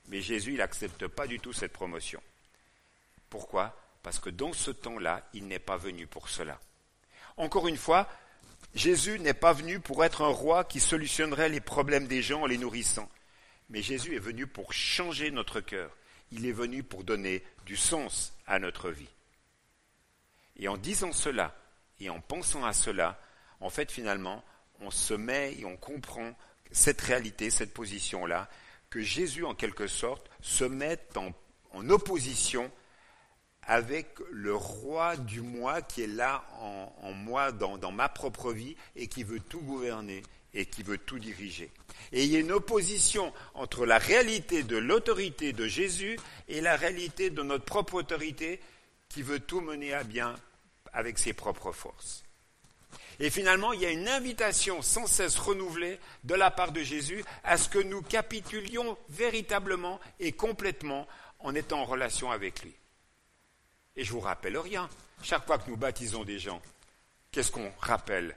Mais 0.10 0.22
Jésus, 0.22 0.52
il 0.52 0.58
n'accepte 0.58 1.08
pas 1.08 1.28
du 1.28 1.40
tout 1.40 1.54
cette 1.54 1.74
promotion. 1.74 2.22
Pourquoi? 3.34 3.76
Parce 4.04 4.20
que 4.20 4.30
dans 4.30 4.54
ce 4.54 4.70
temps-là, 4.70 5.28
il 5.34 5.48
n'est 5.48 5.58
pas 5.58 5.76
venu 5.76 6.06
pour 6.06 6.30
cela. 6.30 6.60
Encore 7.36 7.68
une 7.68 7.78
fois, 7.78 8.08
Jésus 8.76 9.18
n'est 9.18 9.34
pas 9.34 9.54
venu 9.54 9.80
pour 9.80 10.06
être 10.06 10.22
un 10.22 10.28
roi 10.28 10.64
qui 10.64 10.80
solutionnerait 10.80 11.50
les 11.50 11.60
problèmes 11.60 12.06
des 12.06 12.22
gens 12.22 12.44
en 12.44 12.46
les 12.46 12.60
nourrissant. 12.60 13.10
Mais 13.72 13.82
Jésus 13.82 14.16
est 14.16 14.20
venu 14.20 14.46
pour 14.46 14.72
changer 14.72 15.32
notre 15.32 15.62
cœur. 15.62 15.98
Il 16.32 16.46
est 16.46 16.52
venu 16.52 16.84
pour 16.84 17.04
donner 17.04 17.44
du 17.66 17.76
sens 17.76 18.34
à 18.46 18.60
notre 18.60 18.92
vie. 18.92 19.10
Et 20.58 20.68
en 20.68 20.78
disant 20.78 21.12
cela, 21.12 21.56
et 22.00 22.12
en 22.12 22.20
pensant 22.20 22.64
à 22.64 22.74
cela, 22.74 23.20
en 23.62 23.72
fait, 23.72 23.92
finalement, 23.92 24.44
on 24.80 24.92
se 24.92 25.16
met 25.16 25.56
et 25.58 25.66
on 25.66 25.76
comprend 25.76 26.38
cette 26.72 27.02
réalité, 27.02 27.50
cette 27.50 27.74
position-là, 27.74 28.48
que 28.92 29.02
Jésus, 29.02 29.44
en 29.44 29.56
quelque 29.56 29.88
sorte, 29.88 30.30
se 30.40 30.66
met 30.66 31.00
en, 31.16 31.34
opposition 31.90 32.72
avec 33.68 34.08
le 34.32 34.56
roi 34.56 35.16
du 35.18 35.42
moi 35.42 35.82
qui 35.82 36.04
est 36.04 36.08
là 36.08 36.44
en, 36.60 37.12
moi, 37.14 37.52
dans, 37.52 37.92
ma 37.92 38.10
propre 38.10 38.52
vie, 38.52 38.76
et 38.96 39.08
qui 39.08 39.24
veut 39.24 39.40
tout 39.40 39.62
gouverner 39.62 40.24
et 40.54 40.66
qui 40.66 40.84
veut 40.84 41.00
tout 41.00 41.18
diriger. 41.18 41.72
Et 42.12 42.26
il 42.26 42.32
y 42.32 42.36
a 42.36 42.40
une 42.40 42.52
opposition 42.52 43.34
entre 43.56 43.86
la 43.86 43.98
réalité 43.98 44.62
de 44.64 44.78
l'autorité 44.78 45.52
de 45.52 45.68
Jésus 45.68 46.20
et 46.48 46.62
la 46.62 46.76
réalité 46.76 47.32
de 47.32 47.42
notre 47.42 47.66
propre 47.66 47.96
autorité 47.96 48.60
qui 49.10 49.24
veut 49.24 49.40
tout 49.40 49.62
mener 49.62 49.94
à 49.94 50.04
bien 50.04 50.36
avec 50.94 51.18
ses 51.18 51.34
propres 51.34 51.72
forces. 51.72 52.24
Et 53.20 53.30
finalement, 53.30 53.74
il 53.74 53.82
y 53.82 53.86
a 53.86 53.92
une 53.92 54.08
invitation 54.08 54.82
sans 54.82 55.08
cesse 55.08 55.38
renouvelée 55.38 56.00
de 56.24 56.36
la 56.36 56.52
part 56.52 56.72
de 56.72 56.82
Jésus 56.82 57.24
à 57.44 57.58
ce 57.58 57.70
que 57.70 57.80
nous 57.80 58.02
capitulions 58.02 58.98
véritablement 59.10 60.00
et 60.20 60.32
complètement 60.34 61.08
en 61.40 61.56
étant 61.56 61.82
en 61.82 61.86
relation 61.86 62.32
avec 62.32 62.64
lui. 62.64 62.74
Et 63.96 64.04
je 64.04 64.12
vous 64.12 64.20
rappelle 64.20 64.58
rien. 64.58 64.90
Chaque 65.22 65.46
fois 65.46 65.58
que 65.58 65.70
nous 65.70 65.78
baptisons 65.78 66.24
des 66.24 66.40
gens, 66.40 66.62
qu'est-ce 67.32 67.52
qu'on 67.52 67.72
rappelle 67.80 68.36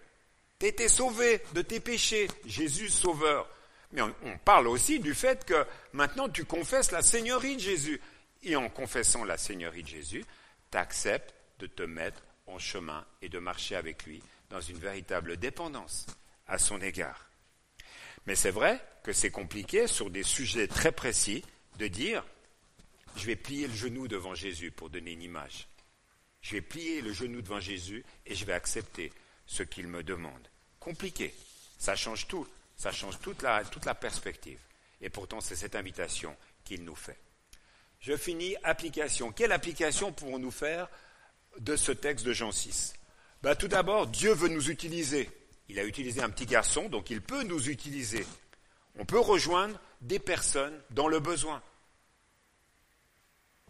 T'étais 0.58 0.88
sauvé 0.88 1.42
de 1.54 1.62
tes 1.62 1.80
péchés, 1.80 2.28
Jésus 2.46 2.88
sauveur. 2.88 3.48
Mais 3.92 4.02
on, 4.02 4.14
on, 4.24 4.38
parle 4.38 4.68
aussi 4.68 5.00
du 5.00 5.14
fait 5.14 5.44
que 5.44 5.66
maintenant 5.92 6.28
tu 6.28 6.44
confesses 6.44 6.92
la 6.92 7.02
Seigneurie 7.02 7.56
de 7.56 7.60
Jésus. 7.60 8.00
Et 8.42 8.56
en 8.56 8.68
confessant 8.68 9.24
la 9.24 9.36
Seigneurie 9.36 9.82
de 9.82 9.88
Jésus, 9.88 10.24
tu 10.70 10.78
acceptes 10.78 11.34
de 11.58 11.66
te 11.66 11.82
mettre 11.82 12.22
en 12.46 12.58
chemin 12.58 13.04
et 13.22 13.28
de 13.28 13.38
marcher 13.38 13.76
avec 13.76 14.04
lui 14.04 14.22
dans 14.50 14.60
une 14.60 14.78
véritable 14.78 15.36
dépendance 15.36 16.06
à 16.46 16.58
son 16.58 16.80
égard. 16.80 17.26
Mais 18.26 18.34
c'est 18.34 18.50
vrai 18.50 18.80
que 19.02 19.12
c'est 19.12 19.30
compliqué 19.30 19.86
sur 19.86 20.10
des 20.10 20.22
sujets 20.22 20.68
très 20.68 20.92
précis 20.92 21.44
de 21.78 21.88
dire 21.88 22.24
je 23.16 23.26
vais 23.26 23.36
plier 23.36 23.66
le 23.66 23.74
genou 23.74 24.08
devant 24.08 24.34
Jésus 24.34 24.70
pour 24.70 24.90
donner 24.90 25.12
une 25.12 25.22
image. 25.22 25.68
Je 26.42 26.52
vais 26.52 26.60
plier 26.60 27.00
le 27.00 27.12
genou 27.12 27.42
devant 27.42 27.60
Jésus 27.60 28.04
et 28.24 28.34
je 28.34 28.44
vais 28.44 28.52
accepter 28.52 29.12
ce 29.46 29.62
qu'il 29.62 29.88
me 29.88 30.02
demande. 30.02 30.48
Compliqué. 30.78 31.34
Ça 31.78 31.96
change 31.96 32.28
tout. 32.28 32.46
Ça 32.76 32.92
change 32.92 33.18
toute 33.20 33.42
la, 33.42 33.94
perspective. 33.94 34.58
Et 35.00 35.08
pourtant, 35.08 35.40
c'est 35.40 35.56
cette 35.56 35.76
invitation 35.76 36.36
qu'il 36.64 36.84
nous 36.84 36.94
fait. 36.94 37.18
Je 38.00 38.16
finis 38.16 38.54
application. 38.62 39.32
Quelle 39.32 39.52
application 39.52 40.12
pouvons-nous 40.12 40.50
faire 40.50 40.88
de 41.58 41.74
ce 41.74 41.92
texte 41.92 42.24
de 42.26 42.32
Jean 42.32 42.52
6 42.52 42.94
bah, 43.42 43.56
Tout 43.56 43.68
d'abord, 43.68 44.06
Dieu 44.06 44.32
veut 44.32 44.48
nous 44.48 44.70
utiliser. 44.70 45.30
Il 45.68 45.78
a 45.78 45.84
utilisé 45.84 46.22
un 46.22 46.30
petit 46.30 46.46
garçon, 46.46 46.88
donc 46.88 47.10
il 47.10 47.22
peut 47.22 47.42
nous 47.42 47.70
utiliser. 47.70 48.26
On 48.98 49.06
peut 49.06 49.18
rejoindre 49.18 49.80
des 50.02 50.18
personnes 50.18 50.78
dans 50.90 51.08
le 51.08 51.18
besoin. 51.18 51.62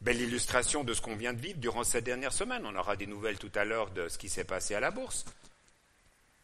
Belle 0.00 0.20
illustration 0.20 0.84
de 0.84 0.94
ce 0.94 1.00
qu'on 1.00 1.16
vient 1.16 1.32
de 1.32 1.40
vivre 1.40 1.58
durant 1.58 1.84
cette 1.84 2.04
dernière 2.04 2.32
semaine. 2.32 2.64
On 2.66 2.76
aura 2.76 2.96
des 2.96 3.06
nouvelles 3.06 3.38
tout 3.38 3.50
à 3.54 3.64
l'heure 3.64 3.90
de 3.90 4.08
ce 4.08 4.18
qui 4.18 4.28
s'est 4.28 4.44
passé 4.44 4.74
à 4.74 4.80
la 4.80 4.90
bourse. 4.90 5.24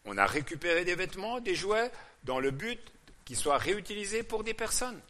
On 0.04 0.18
a 0.18 0.26
récupéré 0.26 0.84
des 0.84 0.94
vêtements, 0.94 1.40
des 1.40 1.54
jouets, 1.54 1.92
dans 2.24 2.40
le 2.40 2.50
but 2.50 2.80
qu'ils 3.24 3.36
soient 3.36 3.58
réutilisés 3.58 4.22
pour 4.22 4.42
des 4.42 4.54
personnes. 4.54 5.00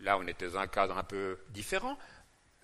Là, 0.00 0.18
on 0.18 0.26
était 0.26 0.48
dans 0.48 0.58
un 0.58 0.66
cadre 0.66 0.98
un 0.98 1.04
peu 1.04 1.38
différent. 1.50 1.96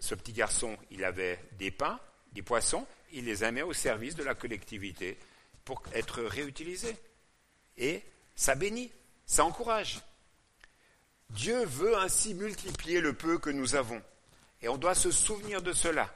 Ce 0.01 0.15
petit 0.15 0.33
garçon, 0.33 0.77
il 0.91 1.05
avait 1.05 1.39
des 1.59 1.71
pains, 1.71 2.01
des 2.33 2.43
poissons, 2.43 2.87
il 3.13 3.25
les 3.25 3.45
a 3.45 3.51
mis 3.51 3.63
au 3.63 3.73
service 3.73 4.17
de 4.17 4.25
la 4.25 4.35
collectivité 4.35 5.19
pour 5.65 5.83
être 5.93 6.23
réutilisés. 6.23 6.97
et 7.77 8.03
ça 8.35 8.55
bénit, 8.55 8.93
ça 9.27 9.45
encourage. 9.45 10.01
Dieu 11.31 11.65
veut 11.65 11.97
ainsi 11.99 12.35
multiplier 12.35 13.01
le 13.01 13.13
peu 13.13 13.39
que 13.39 13.51
nous 13.51 13.75
avons. 13.75 14.01
Et 14.63 14.69
on 14.69 14.77
doit 14.77 14.95
se 14.95 15.11
souvenir 15.11 15.63
de 15.63 15.73
cela. 15.73 16.13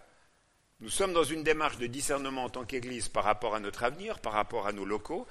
Nous 0.80 0.88
sommes 0.88 1.12
dans 1.12 1.22
une 1.22 1.44
démarche 1.44 1.78
de 1.78 1.86
discernement 1.86 2.44
en 2.44 2.50
tant 2.50 2.64
qu'Église 2.64 3.08
par 3.08 3.24
rapport 3.24 3.54
à 3.54 3.60
notre 3.60 3.84
avenir, 3.84 4.18
par 4.18 4.32
rapport 4.32 4.66
à 4.66 4.72
nos 4.72 4.84
locaux. 4.84 5.26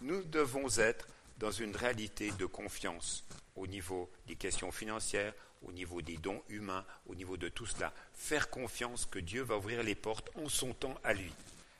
Nous 0.00 0.22
devons 0.22 0.68
être 0.78 1.08
dans 1.38 1.50
une 1.50 1.74
réalité 1.74 2.30
de 2.32 2.46
confiance 2.46 3.24
au 3.56 3.66
niveau 3.66 4.10
des 4.26 4.36
questions 4.36 4.70
financières, 4.70 5.34
au 5.62 5.72
niveau 5.72 6.02
des 6.02 6.18
dons 6.18 6.42
humains, 6.48 6.84
au 7.06 7.14
niveau 7.14 7.36
de 7.36 7.48
tout 7.48 7.66
cela. 7.66 7.92
Faire 8.14 8.48
confiance 8.48 9.06
que 9.06 9.18
Dieu 9.18 9.42
va 9.42 9.56
ouvrir 9.56 9.82
les 9.82 9.94
portes 9.94 10.30
en 10.36 10.48
son 10.48 10.72
temps 10.72 10.96
à 11.02 11.14
lui. 11.14 11.32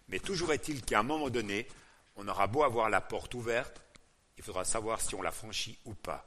Mais 0.08 0.18
toujours 0.18 0.52
est-il 0.52 0.82
qu'à 0.82 1.00
un 1.00 1.04
moment 1.04 1.30
donné, 1.30 1.68
on 2.16 2.26
aura 2.26 2.46
beau 2.46 2.64
avoir 2.64 2.90
la 2.90 3.00
porte 3.00 3.34
ouverte, 3.34 3.82
il 4.36 4.42
faudra 4.42 4.64
savoir 4.64 5.00
si 5.00 5.14
on 5.14 5.22
la 5.22 5.32
franchit 5.32 5.78
ou 5.84 5.94
pas. 5.94 6.24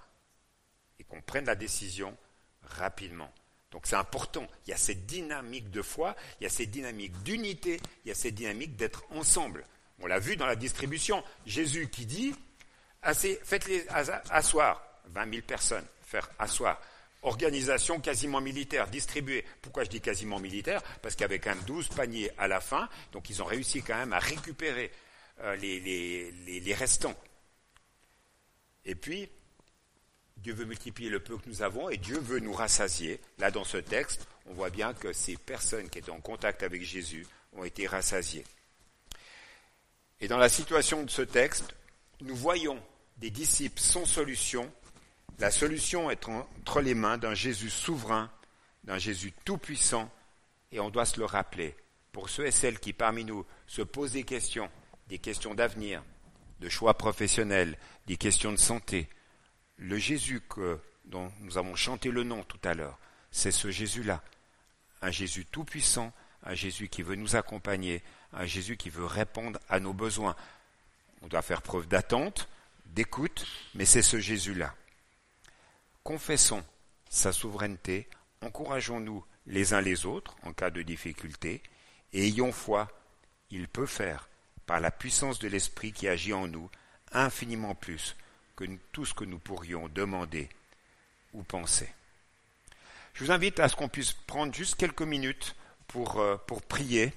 Et 0.99 1.03
qu'on 1.03 1.21
prenne 1.21 1.45
la 1.45 1.55
décision 1.55 2.15
rapidement. 2.63 3.31
Donc 3.71 3.85
c'est 3.85 3.95
important. 3.95 4.47
Il 4.65 4.71
y 4.71 4.73
a 4.73 4.77
cette 4.77 5.05
dynamique 5.05 5.69
de 5.69 5.81
foi, 5.81 6.15
il 6.39 6.43
y 6.43 6.47
a 6.47 6.49
cette 6.49 6.71
dynamique 6.71 7.13
d'unité, 7.23 7.79
il 8.03 8.09
y 8.09 8.11
a 8.11 8.15
cette 8.15 8.35
dynamique 8.35 8.75
d'être 8.75 9.03
ensemble. 9.11 9.65
On 10.01 10.07
l'a 10.07 10.19
vu 10.19 10.35
dans 10.35 10.45
la 10.45 10.55
distribution. 10.55 11.23
Jésus 11.45 11.89
qui 11.89 12.05
dit, 12.05 12.33
faites-les 13.03 13.85
asseoir, 14.29 14.81
20 15.05 15.31
000 15.31 15.45
personnes, 15.45 15.85
faire 16.01 16.29
asseoir. 16.39 16.81
Organisation 17.21 17.99
quasiment 17.99 18.39
militaire, 18.39 18.87
distribuée. 18.87 19.43
Pourquoi 19.61 19.83
je 19.83 19.89
dis 19.89 19.99
quasiment 19.99 20.39
militaire? 20.39 20.81
Parce 21.01 21.15
qu'il 21.15 21.23
y 21.23 21.25
avait 21.25 21.39
quand 21.39 21.49
même 21.49 21.65
12 21.65 21.89
paniers 21.89 22.31
à 22.37 22.47
la 22.47 22.61
fin, 22.61 22.87
donc 23.11 23.29
ils 23.29 23.41
ont 23.41 23.45
réussi 23.45 23.83
quand 23.83 23.95
même 23.95 24.13
à 24.13 24.19
récupérer 24.19 24.89
euh, 25.41 25.55
les, 25.57 26.73
restants. 26.73 27.15
Et 28.85 28.95
puis, 28.95 29.29
Dieu 30.41 30.53
veut 30.53 30.65
multiplier 30.65 31.09
le 31.09 31.19
peu 31.19 31.37
que 31.37 31.49
nous 31.49 31.61
avons 31.61 31.89
et 31.89 31.97
Dieu 31.97 32.17
veut 32.17 32.39
nous 32.39 32.53
rassasier. 32.53 33.19
Là, 33.37 33.51
dans 33.51 33.63
ce 33.63 33.77
texte, 33.77 34.27
on 34.45 34.53
voit 34.53 34.69
bien 34.69 34.93
que 34.93 35.11
ces 35.11 35.35
personnes 35.35 35.89
qui 35.89 35.99
étaient 35.99 36.11
en 36.11 36.21
contact 36.21 36.63
avec 36.63 36.83
Jésus 36.83 37.27
ont 37.53 37.63
été 37.63 37.87
rassasiées. 37.87 38.45
Et 40.21 40.27
dans 40.27 40.37
la 40.37 40.49
situation 40.49 41.03
de 41.03 41.09
ce 41.09 41.21
texte, 41.21 41.75
nous 42.21 42.35
voyons 42.35 42.81
des 43.17 43.31
disciples 43.31 43.79
sans 43.79 44.05
solution. 44.05 44.71
La 45.39 45.51
solution 45.51 46.09
est 46.09 46.27
entre 46.27 46.81
les 46.81 46.93
mains 46.93 47.17
d'un 47.17 47.33
Jésus 47.33 47.69
souverain, 47.69 48.31
d'un 48.83 48.97
Jésus 48.97 49.33
tout-puissant, 49.45 50.09
et 50.71 50.79
on 50.79 50.89
doit 50.89 51.05
se 51.05 51.19
le 51.19 51.25
rappeler. 51.25 51.75
Pour 52.11 52.29
ceux 52.29 52.45
et 52.45 52.51
celles 52.51 52.79
qui 52.79 52.93
parmi 52.93 53.23
nous 53.23 53.45
se 53.67 53.81
posent 53.81 54.13
des 54.13 54.23
questions, 54.23 54.69
des 55.07 55.19
questions 55.19 55.53
d'avenir, 55.53 56.03
de 56.59 56.69
choix 56.69 56.97
professionnels, 56.97 57.77
des 58.07 58.17
questions 58.17 58.51
de 58.51 58.57
santé. 58.57 59.07
Le 59.79 59.97
Jésus 59.97 60.41
dont 61.05 61.31
nous 61.39 61.57
avons 61.57 61.75
chanté 61.75 62.11
le 62.11 62.23
nom 62.23 62.43
tout 62.43 62.59
à 62.65 62.73
l'heure, 62.73 62.99
c'est 63.31 63.51
ce 63.51 63.71
Jésus-là. 63.71 64.21
Un 65.01 65.09
Jésus 65.09 65.45
tout-puissant, 65.45 66.11
un 66.43 66.53
Jésus 66.53 66.89
qui 66.89 67.01
veut 67.01 67.15
nous 67.15 67.37
accompagner, 67.37 68.03
un 68.33 68.45
Jésus 68.45 68.75
qui 68.75 68.89
veut 68.89 69.05
répondre 69.05 69.57
à 69.69 69.79
nos 69.79 69.93
besoins. 69.93 70.35
On 71.21 71.27
doit 71.27 71.41
faire 71.41 71.61
preuve 71.61 71.87
d'attente, 71.87 72.49
d'écoute, 72.87 73.47
mais 73.73 73.85
c'est 73.85 74.01
ce 74.01 74.19
Jésus-là. 74.19 74.75
Confessons 76.03 76.63
sa 77.09 77.31
souveraineté, 77.31 78.09
encourageons-nous 78.41 79.23
les 79.47 79.73
uns 79.73 79.81
les 79.81 80.05
autres 80.05 80.35
en 80.43 80.51
cas 80.51 80.71
de 80.71 80.81
difficulté, 80.81 81.63
et 82.11 82.25
ayons 82.25 82.51
foi, 82.51 82.91
il 83.49 83.69
peut 83.69 83.85
faire 83.85 84.27
par 84.65 84.81
la 84.81 84.91
puissance 84.91 85.39
de 85.39 85.47
l'Esprit 85.47 85.93
qui 85.93 86.09
agit 86.09 86.33
en 86.33 86.47
nous, 86.47 86.69
infiniment 87.13 87.75
plus 87.75 88.17
tout 88.91 89.05
ce 89.05 89.13
que 89.13 89.25
nous 89.25 89.39
pourrions 89.39 89.87
demander 89.89 90.49
ou 91.33 91.43
penser. 91.43 91.89
Je 93.13 93.23
vous 93.23 93.31
invite 93.31 93.59
à 93.59 93.67
ce 93.67 93.75
qu'on 93.75 93.89
puisse 93.89 94.13
prendre 94.13 94.53
juste 94.53 94.75
quelques 94.75 95.01
minutes 95.01 95.55
pour, 95.87 96.19
euh, 96.19 96.37
pour 96.47 96.61
prier. 96.61 97.13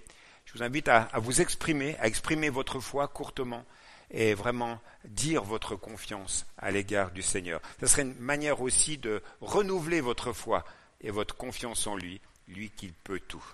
Je 0.46 0.54
vous 0.54 0.62
invite 0.62 0.88
à, 0.88 1.02
à 1.12 1.18
vous 1.18 1.40
exprimer, 1.40 1.96
à 1.98 2.06
exprimer 2.06 2.50
votre 2.50 2.80
foi 2.80 3.08
courtement 3.08 3.64
et 4.10 4.34
vraiment 4.34 4.80
dire 5.04 5.42
votre 5.42 5.76
confiance 5.76 6.46
à 6.58 6.70
l'égard 6.70 7.10
du 7.10 7.22
Seigneur. 7.22 7.60
Ce 7.80 7.86
serait 7.86 8.02
une 8.02 8.18
manière 8.18 8.60
aussi 8.60 8.98
de 8.98 9.22
renouveler 9.40 10.00
votre 10.00 10.32
foi 10.32 10.64
et 11.00 11.10
votre 11.10 11.36
confiance 11.36 11.86
en 11.86 11.96
lui, 11.96 12.20
lui 12.48 12.70
qui 12.70 12.92
peut 13.04 13.20
tout. 13.20 13.44